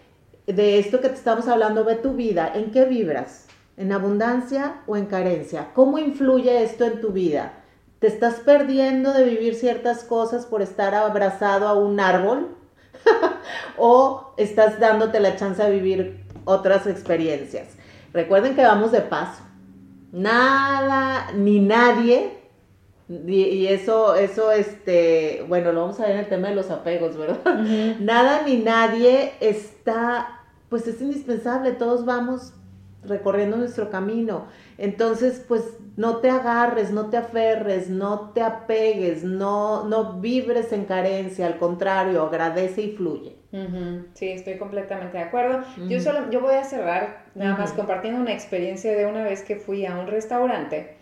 de 0.47 0.79
esto 0.79 1.01
que 1.01 1.09
te 1.09 1.15
estamos 1.15 1.49
hablando, 1.49 1.85
ve 1.85 1.97
tu 1.97 2.15
vida. 2.15 2.51
¿En 2.55 2.71
qué 2.71 2.85
vibras? 2.85 3.47
¿En 3.77 3.93
abundancia 3.93 4.83
o 4.87 4.97
en 4.97 5.07
carencia? 5.07 5.69
¿Cómo 5.75 5.99
influye 5.99 6.63
esto 6.63 6.85
en 6.85 7.01
tu 7.01 7.11
vida? 7.11 7.62
¿Te 8.03 8.09
estás 8.09 8.41
perdiendo 8.41 9.13
de 9.13 9.23
vivir 9.23 9.55
ciertas 9.55 10.03
cosas 10.03 10.45
por 10.45 10.61
estar 10.61 10.93
abrazado 10.93 11.69
a 11.69 11.75
un 11.75 12.01
árbol? 12.01 12.49
¿O 13.79 14.35
estás 14.37 14.81
dándote 14.81 15.21
la 15.21 15.37
chance 15.37 15.63
de 15.63 15.71
vivir 15.71 16.25
otras 16.45 16.89
experiencias? 16.89 17.69
Recuerden 18.13 18.57
que 18.57 18.63
vamos 18.63 18.91
de 18.91 19.03
paso. 19.03 19.45
Nada 20.11 21.31
ni 21.37 21.61
nadie 21.61 22.43
y, 23.09 23.69
eso, 23.69 24.17
eso, 24.17 24.51
este, 24.51 25.45
bueno, 25.47 25.71
lo 25.71 25.83
vamos 25.83 26.01
a 26.01 26.07
ver 26.07 26.17
en 26.17 26.19
el 26.19 26.29
tema 26.29 26.49
de 26.49 26.57
los 26.57 26.71
apegos, 26.71 27.17
¿verdad? 27.17 27.55
Nada 28.01 28.43
ni 28.45 28.57
nadie 28.57 29.35
está, 29.39 30.41
pues 30.69 30.89
es 30.89 31.01
indispensable, 31.01 31.71
todos 31.71 32.05
vamos 32.05 32.53
recorriendo 33.05 33.57
nuestro 33.57 33.91
camino. 33.91 34.47
Entonces, 34.77 35.45
pues 35.47 35.63
no 35.97 36.19
te 36.19 36.31
agarres, 36.31 36.91
no 36.91 37.11
te 37.11 37.17
aferres, 37.17 37.91
no 37.91 38.31
te 38.31 38.41
apegues, 38.43 39.25
no, 39.25 39.85
no 39.89 40.21
vibres 40.21 40.73
en 40.73 40.85
carencia, 40.85 41.47
al 41.47 41.59
contrario, 41.59 42.23
agradece 42.23 42.83
y 42.83 42.91
fluye. 42.93 43.37
Sí, 44.15 44.31
estoy 44.31 44.57
completamente 44.57 45.19
de 45.19 45.25
acuerdo. 45.25 45.61
Yo 45.89 46.01
solo, 46.01 46.31
yo 46.31 46.41
voy 46.41 46.55
a 46.55 46.65
cerrar 46.65 47.27
nada 47.35 47.57
más 47.57 47.73
compartiendo 47.73 48.21
una 48.21 48.33
experiencia 48.33 48.97
de 48.97 49.07
una 49.07 49.25
vez 49.25 49.43
que 49.43 49.57
fui 49.57 49.85
a 49.85 49.99
un 49.99 50.07
restaurante 50.07 50.97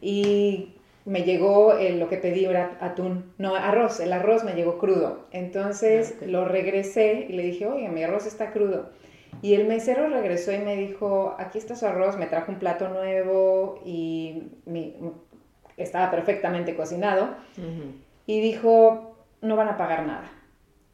y 0.00 0.74
me 1.06 1.22
llegó 1.22 1.74
lo 1.74 2.08
que 2.08 2.18
pedí 2.18 2.44
era 2.44 2.76
atún, 2.80 3.32
no, 3.38 3.54
arroz, 3.54 4.00
el 4.00 4.12
arroz 4.12 4.44
me 4.44 4.52
llegó 4.52 4.78
crudo. 4.78 5.26
Entonces 5.30 6.16
ah, 6.20 6.24
lo 6.26 6.44
regresé 6.44 7.26
y 7.28 7.32
le 7.32 7.44
dije, 7.44 7.66
oye, 7.66 7.88
mi 7.88 8.02
arroz 8.02 8.26
está 8.26 8.50
crudo. 8.50 8.90
Y 9.42 9.54
el 9.54 9.66
mesero 9.66 10.08
regresó 10.08 10.52
y 10.52 10.58
me 10.58 10.76
dijo, 10.76 11.36
aquí 11.38 11.58
está 11.58 11.76
su 11.76 11.86
arroz, 11.86 12.16
me 12.16 12.26
trajo 12.26 12.50
un 12.52 12.58
plato 12.58 12.88
nuevo 12.88 13.80
y 13.84 14.42
estaba 15.76 16.10
perfectamente 16.10 16.74
cocinado. 16.74 17.34
Y 18.26 18.40
dijo, 18.40 19.16
no 19.42 19.56
van 19.56 19.68
a 19.68 19.76
pagar 19.76 20.06
nada. 20.06 20.30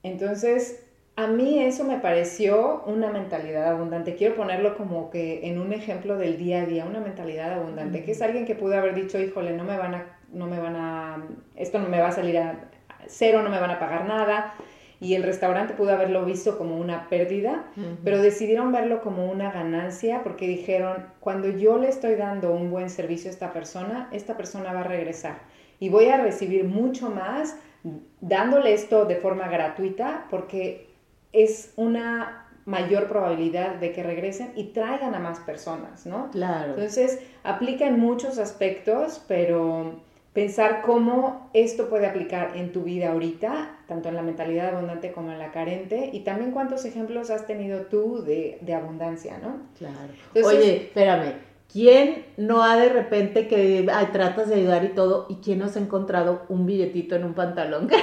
Entonces 0.03 0.85
A 1.15 1.27
mí 1.27 1.63
eso 1.63 1.85
me 1.85 1.99
pareció 1.99 2.83
una 2.87 3.11
mentalidad 3.11 3.69
abundante. 3.69 4.15
Quiero 4.17 4.35
ponerlo 4.35 4.77
como 4.79 5.11
que 5.11 5.47
en 5.47 5.61
un 5.61 5.73
ejemplo 5.75 6.17
del 6.17 6.39
día 6.39 6.63
a 6.63 6.67
día, 6.67 6.87
una 6.87 7.01
mentalidad 7.01 7.53
abundante, 7.53 8.03
que 8.03 8.13
es 8.13 8.23
alguien 8.23 8.47
que 8.47 8.55
pudo 8.55 8.77
haber 8.79 8.95
dicho, 8.95 9.19
híjole, 9.21 9.53
no 9.53 9.65
me 9.65 9.77
van 9.77 9.95
a, 9.95 10.19
no 10.33 10.47
me 10.47 10.59
van 10.59 10.75
a, 10.77 11.23
esto 11.55 11.79
no 11.79 11.89
me 11.91 12.01
va 12.01 12.09
a 12.09 12.13
salir 12.13 12.39
a 12.39 12.71
cero, 13.07 13.43
no 13.43 13.51
me 13.51 13.61
van 13.61 13.71
a 13.73 13.79
pagar 13.79 14.07
nada. 14.07 14.55
Y 15.03 15.17
el 15.17 15.25
restaurante 15.25 15.75
pudo 15.75 15.93
haberlo 15.93 16.25
visto 16.25 16.57
como 16.57 16.77
una 16.77 17.09
pérdida, 17.09 17.65
pero 18.05 18.23
decidieron 18.23 18.71
verlo 18.71 19.03
como 19.03 19.29
una 19.29 19.51
ganancia 19.51 20.23
porque 20.23 20.47
dijeron, 20.47 21.07
cuando 21.19 21.49
yo 21.49 21.77
le 21.77 21.89
estoy 21.89 22.15
dando 22.15 22.53
un 22.53 22.71
buen 22.71 22.89
servicio 22.89 23.29
a 23.29 23.33
esta 23.33 23.53
persona, 23.53 24.09
esta 24.13 24.37
persona 24.37 24.73
va 24.73 24.81
a 24.81 24.85
regresar 24.85 25.41
y 25.81 25.89
voy 25.89 26.07
a 26.07 26.19
recibir 26.19 26.63
mucho 26.63 27.11
más 27.11 27.57
dándole 28.21 28.73
esto 28.73 29.05
de 29.05 29.17
forma 29.17 29.49
gratuita 29.49 30.27
porque 30.31 30.87
es 31.33 31.73
una 31.75 32.47
mayor 32.65 33.09
probabilidad 33.09 33.75
de 33.75 33.91
que 33.91 34.05
regresen 34.05 34.53
y 34.55 34.67
traigan 34.67 35.17
a 35.17 35.19
más 35.19 35.41
personas, 35.41 36.07
¿no? 36.07 36.31
Claro. 36.31 36.75
Entonces, 36.75 37.19
aplica 37.43 37.87
en 37.87 37.99
muchos 37.99 38.39
aspectos, 38.39 39.25
pero 39.27 40.01
pensar 40.33 40.83
cómo 40.83 41.51
esto 41.53 41.89
puede 41.89 42.07
aplicar 42.07 42.57
en 42.57 42.73
tu 42.73 42.83
vida 42.83 43.13
ahorita, 43.13 43.77
tanto 43.87 44.09
en 44.09 44.17
la 44.17 44.23
mentalidad 44.23 44.75
abundante 44.75 45.13
como 45.13 45.31
en 45.31 45.39
la 45.39 45.53
carente, 45.53 46.11
y 46.13 46.21
también 46.21 46.53
cuántos 46.53 46.85
ejemplos 46.85 47.31
has 47.31 47.47
tenido 47.47 47.83
tú 47.83 48.23
de, 48.23 48.59
abundancia, 48.75 49.39
¿no? 49.43 49.61
Claro. 49.77 50.47
Oye, 50.47 50.85
espérame, 50.85 51.35
¿quién 51.71 52.25
no 52.39 52.63
ha 52.63 52.77
de 52.77 52.89
repente 52.89 53.47
que 53.47 53.87
tratas 54.13 54.49
de 54.49 54.55
ayudar 54.57 54.85
y 54.85 54.89
todo, 54.89 55.27
y 55.29 55.37
quién 55.37 55.59
no 55.59 55.69
se 55.69 55.79
ha 55.79 55.83
encontrado 55.83 56.43
un 56.49 56.65
billetito 56.65 57.15
en 57.15 57.25
un 57.25 57.35
pantalón 57.35 57.89
que 57.89 57.97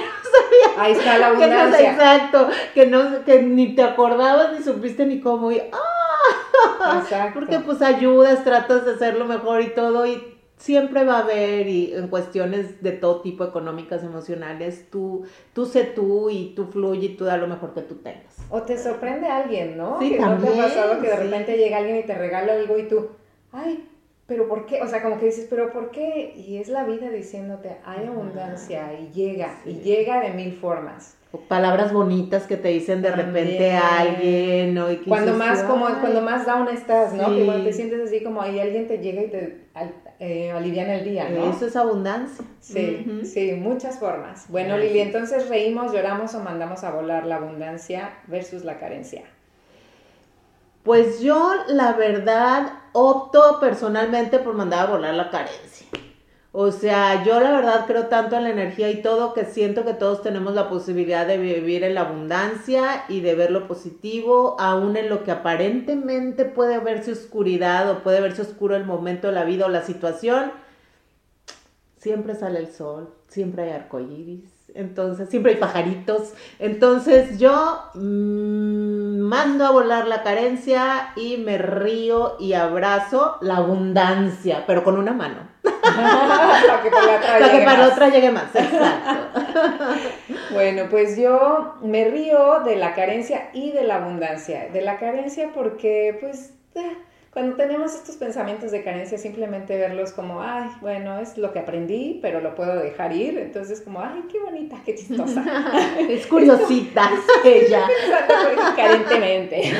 Ahí 0.78 0.92
está 0.92 1.18
la 1.18 1.28
abundancia. 1.28 1.92
exacto, 1.92 2.48
que, 2.74 2.86
no, 2.86 3.24
que 3.24 3.42
ni 3.42 3.74
te 3.74 3.82
acordabas, 3.82 4.52
ni 4.56 4.62
supiste 4.62 5.04
ni 5.04 5.20
cómo, 5.20 5.50
y 5.50 5.58
¡ah! 5.58 7.00
Exacto. 7.02 7.40
Porque 7.40 7.58
pues 7.58 7.82
ayudas, 7.82 8.44
tratas 8.44 8.84
de 8.84 8.92
hacerlo 8.92 9.24
mejor 9.24 9.62
y 9.62 9.70
todo, 9.70 10.06
y 10.06 10.29
siempre 10.60 11.04
va 11.04 11.16
a 11.16 11.22
haber, 11.22 11.66
y 11.66 11.94
en 11.94 12.08
cuestiones 12.08 12.82
de 12.82 12.92
todo 12.92 13.22
tipo, 13.22 13.44
económicas, 13.44 14.04
emocionales, 14.04 14.88
tú, 14.90 15.24
tú 15.54 15.64
sé 15.64 15.84
tú 15.84 16.28
y 16.28 16.52
tú 16.54 16.66
fluye 16.66 17.06
y 17.06 17.16
tú 17.16 17.24
da 17.24 17.38
lo 17.38 17.48
mejor 17.48 17.72
que 17.72 17.80
tú 17.80 17.96
tengas. 17.96 18.36
O 18.50 18.62
te 18.62 18.76
sorprende 18.76 19.26
alguien, 19.26 19.78
¿no? 19.78 19.98
Sí, 19.98 20.10
que 20.10 20.18
también, 20.18 20.52
no 20.52 20.58
te 20.58 20.60
ha 20.60 20.64
pasado 20.64 21.00
que 21.00 21.08
de 21.08 21.16
repente 21.16 21.56
llega 21.56 21.78
alguien 21.78 21.96
y 21.96 22.02
te 22.02 22.14
regala 22.14 22.52
algo 22.52 22.78
y 22.78 22.82
tú, 22.88 23.08
ay, 23.52 23.88
pero 24.26 24.48
¿por 24.48 24.66
qué? 24.66 24.82
O 24.82 24.86
sea, 24.86 25.02
como 25.02 25.18
que 25.18 25.26
dices, 25.26 25.46
pero 25.48 25.72
¿por 25.72 25.90
qué? 25.90 26.34
Y 26.36 26.58
es 26.58 26.68
la 26.68 26.84
vida 26.84 27.08
diciéndote, 27.08 27.78
hay 27.84 28.06
abundancia 28.06 28.92
y 29.00 29.10
llega, 29.12 29.60
y 29.64 29.80
llega 29.80 30.20
de 30.20 30.30
mil 30.34 30.52
formas. 30.52 31.16
O 31.32 31.38
palabras 31.38 31.92
bonitas 31.92 32.46
que 32.46 32.56
te 32.56 32.68
dicen 32.68 33.00
de 33.02 33.12
repente 33.12 33.72
a 33.72 34.00
alguien, 34.00 34.74
¿no? 34.74 34.90
Y 34.92 34.98
cuando 34.98 35.32
más 35.32 35.62
como 35.62 35.86
cuando 36.00 36.20
más 36.20 36.44
down 36.44 36.68
estás, 36.68 37.14
¿no? 37.14 37.34
Que 37.34 37.46
cuando 37.46 37.64
te 37.64 37.72
sientes 37.72 38.00
así 38.00 38.22
como 38.22 38.42
ahí 38.42 38.60
alguien 38.60 38.88
te 38.88 38.98
llega 38.98 39.22
y 39.22 39.28
te 39.28 39.60
eh, 40.22 40.50
alivian 40.50 40.90
el 40.90 41.02
día, 41.02 41.30
¿no? 41.30 41.50
Eso 41.50 41.66
es 41.66 41.76
abundancia. 41.76 42.44
Sí, 42.60 43.22
sí, 43.24 43.52
muchas 43.52 43.98
formas. 43.98 44.44
Bueno, 44.50 44.76
Lili, 44.76 45.00
entonces 45.00 45.48
reímos, 45.48 45.94
lloramos 45.94 46.34
o 46.34 46.40
mandamos 46.40 46.84
a 46.84 46.90
volar 46.90 47.24
la 47.24 47.36
abundancia 47.36 48.18
versus 48.26 48.62
la 48.62 48.78
carencia. 48.78 49.22
Pues 50.82 51.20
yo, 51.20 51.54
la 51.68 51.94
verdad, 51.94 52.70
opto 52.92 53.58
personalmente 53.60 54.38
por 54.38 54.52
mandar 54.52 54.88
a 54.88 54.90
volar 54.90 55.14
la 55.14 55.30
carencia. 55.30 55.86
O 56.52 56.72
sea, 56.72 57.22
yo 57.22 57.38
la 57.38 57.52
verdad 57.52 57.84
creo 57.86 58.06
tanto 58.06 58.36
en 58.36 58.42
la 58.42 58.50
energía 58.50 58.90
y 58.90 59.02
todo 59.02 59.34
que 59.34 59.44
siento 59.44 59.84
que 59.84 59.94
todos 59.94 60.20
tenemos 60.22 60.52
la 60.52 60.68
posibilidad 60.68 61.24
de 61.24 61.38
vivir 61.38 61.84
en 61.84 61.94
la 61.94 62.00
abundancia 62.02 63.04
y 63.08 63.20
de 63.20 63.36
ver 63.36 63.52
lo 63.52 63.68
positivo, 63.68 64.56
aún 64.58 64.96
en 64.96 65.08
lo 65.08 65.22
que 65.22 65.30
aparentemente 65.30 66.44
puede 66.44 66.78
verse 66.80 67.12
oscuridad 67.12 67.88
o 67.88 68.02
puede 68.02 68.20
verse 68.20 68.42
oscuro 68.42 68.74
el 68.74 68.84
momento 68.84 69.28
de 69.28 69.34
la 69.34 69.44
vida 69.44 69.66
o 69.66 69.68
la 69.68 69.82
situación. 69.82 70.50
Siempre 71.98 72.34
sale 72.34 72.58
el 72.58 72.72
sol, 72.72 73.14
siempre 73.28 73.64
hay 73.64 73.70
arcoíris, 73.70 74.50
entonces 74.74 75.28
siempre 75.28 75.52
hay 75.52 75.58
pajaritos. 75.58 76.32
Entonces 76.58 77.38
yo 77.38 77.78
mm, 77.94 79.20
mando 79.20 79.66
a 79.66 79.70
volar 79.70 80.08
la 80.08 80.24
carencia 80.24 81.12
y 81.14 81.36
me 81.36 81.58
río 81.58 82.36
y 82.40 82.54
abrazo 82.54 83.36
la 83.40 83.58
abundancia, 83.58 84.64
pero 84.66 84.82
con 84.82 84.98
una 84.98 85.12
mano. 85.12 85.49
Para 85.96 86.82
que 86.82 86.90
para 87.64 87.78
la 87.78 87.88
otra 87.88 88.08
llegue 88.08 88.30
más. 88.30 88.54
Exacto. 88.54 89.30
bueno, 90.52 90.84
pues 90.90 91.16
yo 91.16 91.74
me 91.82 92.04
río 92.04 92.60
de 92.60 92.76
la 92.76 92.94
carencia 92.94 93.50
y 93.52 93.72
de 93.72 93.84
la 93.84 93.96
abundancia. 93.96 94.68
De 94.72 94.80
la 94.80 94.98
carencia 94.98 95.50
porque 95.54 96.16
pues... 96.20 96.54
Cuando 97.32 97.54
tenemos 97.54 97.94
estos 97.94 98.16
pensamientos 98.16 98.72
de 98.72 98.82
carencia, 98.82 99.16
simplemente 99.16 99.78
verlos 99.78 100.10
como, 100.12 100.42
ay, 100.42 100.68
bueno, 100.80 101.20
es 101.20 101.38
lo 101.38 101.52
que 101.52 101.60
aprendí, 101.60 102.18
pero 102.20 102.40
lo 102.40 102.56
puedo 102.56 102.76
dejar 102.76 103.12
ir. 103.12 103.38
Entonces, 103.38 103.82
como, 103.82 104.00
ay, 104.00 104.24
qué 104.28 104.40
bonita, 104.40 104.76
qué 104.84 104.96
chistosa. 104.96 105.44
es 106.08 106.26
curiosita 106.26 107.08
ella. 107.44 107.86
carentemente. 108.74 109.72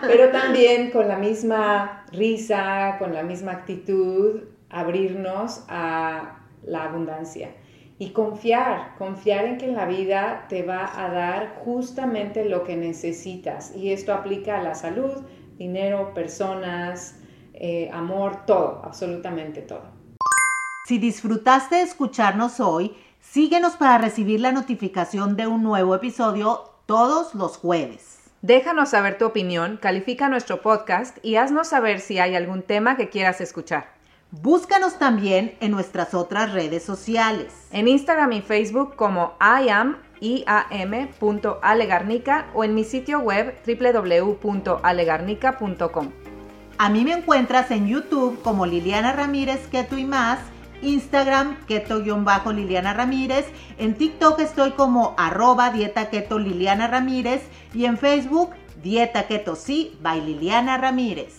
pero 0.00 0.30
también 0.30 0.90
con 0.90 1.08
la 1.08 1.16
misma 1.16 2.06
risa, 2.10 2.96
con 2.98 3.12
la 3.12 3.22
misma 3.22 3.52
actitud, 3.52 4.44
abrirnos 4.70 5.64
a 5.68 6.40
la 6.62 6.84
abundancia. 6.84 7.50
Y 7.98 8.10
confiar, 8.10 8.94
confiar 8.96 9.44
en 9.44 9.58
que 9.58 9.66
en 9.66 9.74
la 9.74 9.86
vida 9.86 10.46
te 10.48 10.62
va 10.62 10.88
a 11.04 11.10
dar 11.10 11.56
justamente 11.64 12.44
lo 12.44 12.62
que 12.62 12.76
necesitas. 12.76 13.74
Y 13.74 13.92
esto 13.92 14.14
aplica 14.14 14.60
a 14.60 14.62
la 14.62 14.74
salud, 14.74 15.24
dinero, 15.56 16.14
personas, 16.14 17.18
eh, 17.54 17.90
amor, 17.92 18.46
todo, 18.46 18.82
absolutamente 18.84 19.62
todo. 19.62 19.82
Si 20.86 20.98
disfrutaste 20.98 21.76
de 21.76 21.82
escucharnos 21.82 22.60
hoy, 22.60 22.96
síguenos 23.20 23.76
para 23.76 23.98
recibir 23.98 24.40
la 24.40 24.52
notificación 24.52 25.36
de 25.36 25.48
un 25.48 25.64
nuevo 25.64 25.94
episodio 25.94 26.70
todos 26.86 27.34
los 27.34 27.58
jueves. 27.58 28.30
Déjanos 28.42 28.90
saber 28.90 29.18
tu 29.18 29.26
opinión, 29.26 29.76
califica 29.76 30.28
nuestro 30.28 30.62
podcast 30.62 31.18
y 31.24 31.34
haznos 31.34 31.68
saber 31.68 31.98
si 31.98 32.20
hay 32.20 32.36
algún 32.36 32.62
tema 32.62 32.96
que 32.96 33.08
quieras 33.08 33.40
escuchar. 33.40 33.97
Búscanos 34.30 34.98
también 34.98 35.56
en 35.60 35.70
nuestras 35.70 36.12
otras 36.12 36.52
redes 36.52 36.82
sociales. 36.82 37.66
En 37.72 37.88
Instagram 37.88 38.32
y 38.32 38.42
Facebook 38.42 38.94
como 38.94 39.32
I 39.40 39.70
am 39.70 39.96
iam.alegarnica 40.20 42.48
o 42.52 42.62
en 42.62 42.74
mi 42.74 42.84
sitio 42.84 43.20
web 43.20 43.56
www.alegarnica.com. 43.66 46.10
A 46.76 46.90
mí 46.90 47.04
me 47.04 47.12
encuentras 47.12 47.70
en 47.70 47.88
YouTube 47.88 48.42
como 48.42 48.66
Liliana 48.66 49.12
Ramírez 49.12 49.66
Keto 49.68 49.96
y 49.96 50.04
más, 50.04 50.40
Instagram 50.82 51.56
keto-liliana 51.66 52.92
Ramírez, 52.92 53.46
en 53.78 53.94
TikTok 53.94 54.40
estoy 54.40 54.72
como 54.72 55.14
arroba 55.16 55.70
dieta 55.70 56.10
keto 56.10 56.38
Liliana 56.38 56.86
Ramírez 56.86 57.44
y 57.72 57.86
en 57.86 57.96
Facebook 57.96 58.50
dieta 58.82 59.26
keto 59.26 59.56
sí 59.56 59.96
by 60.02 60.20
Liliana 60.20 60.76
Ramírez. 60.76 61.37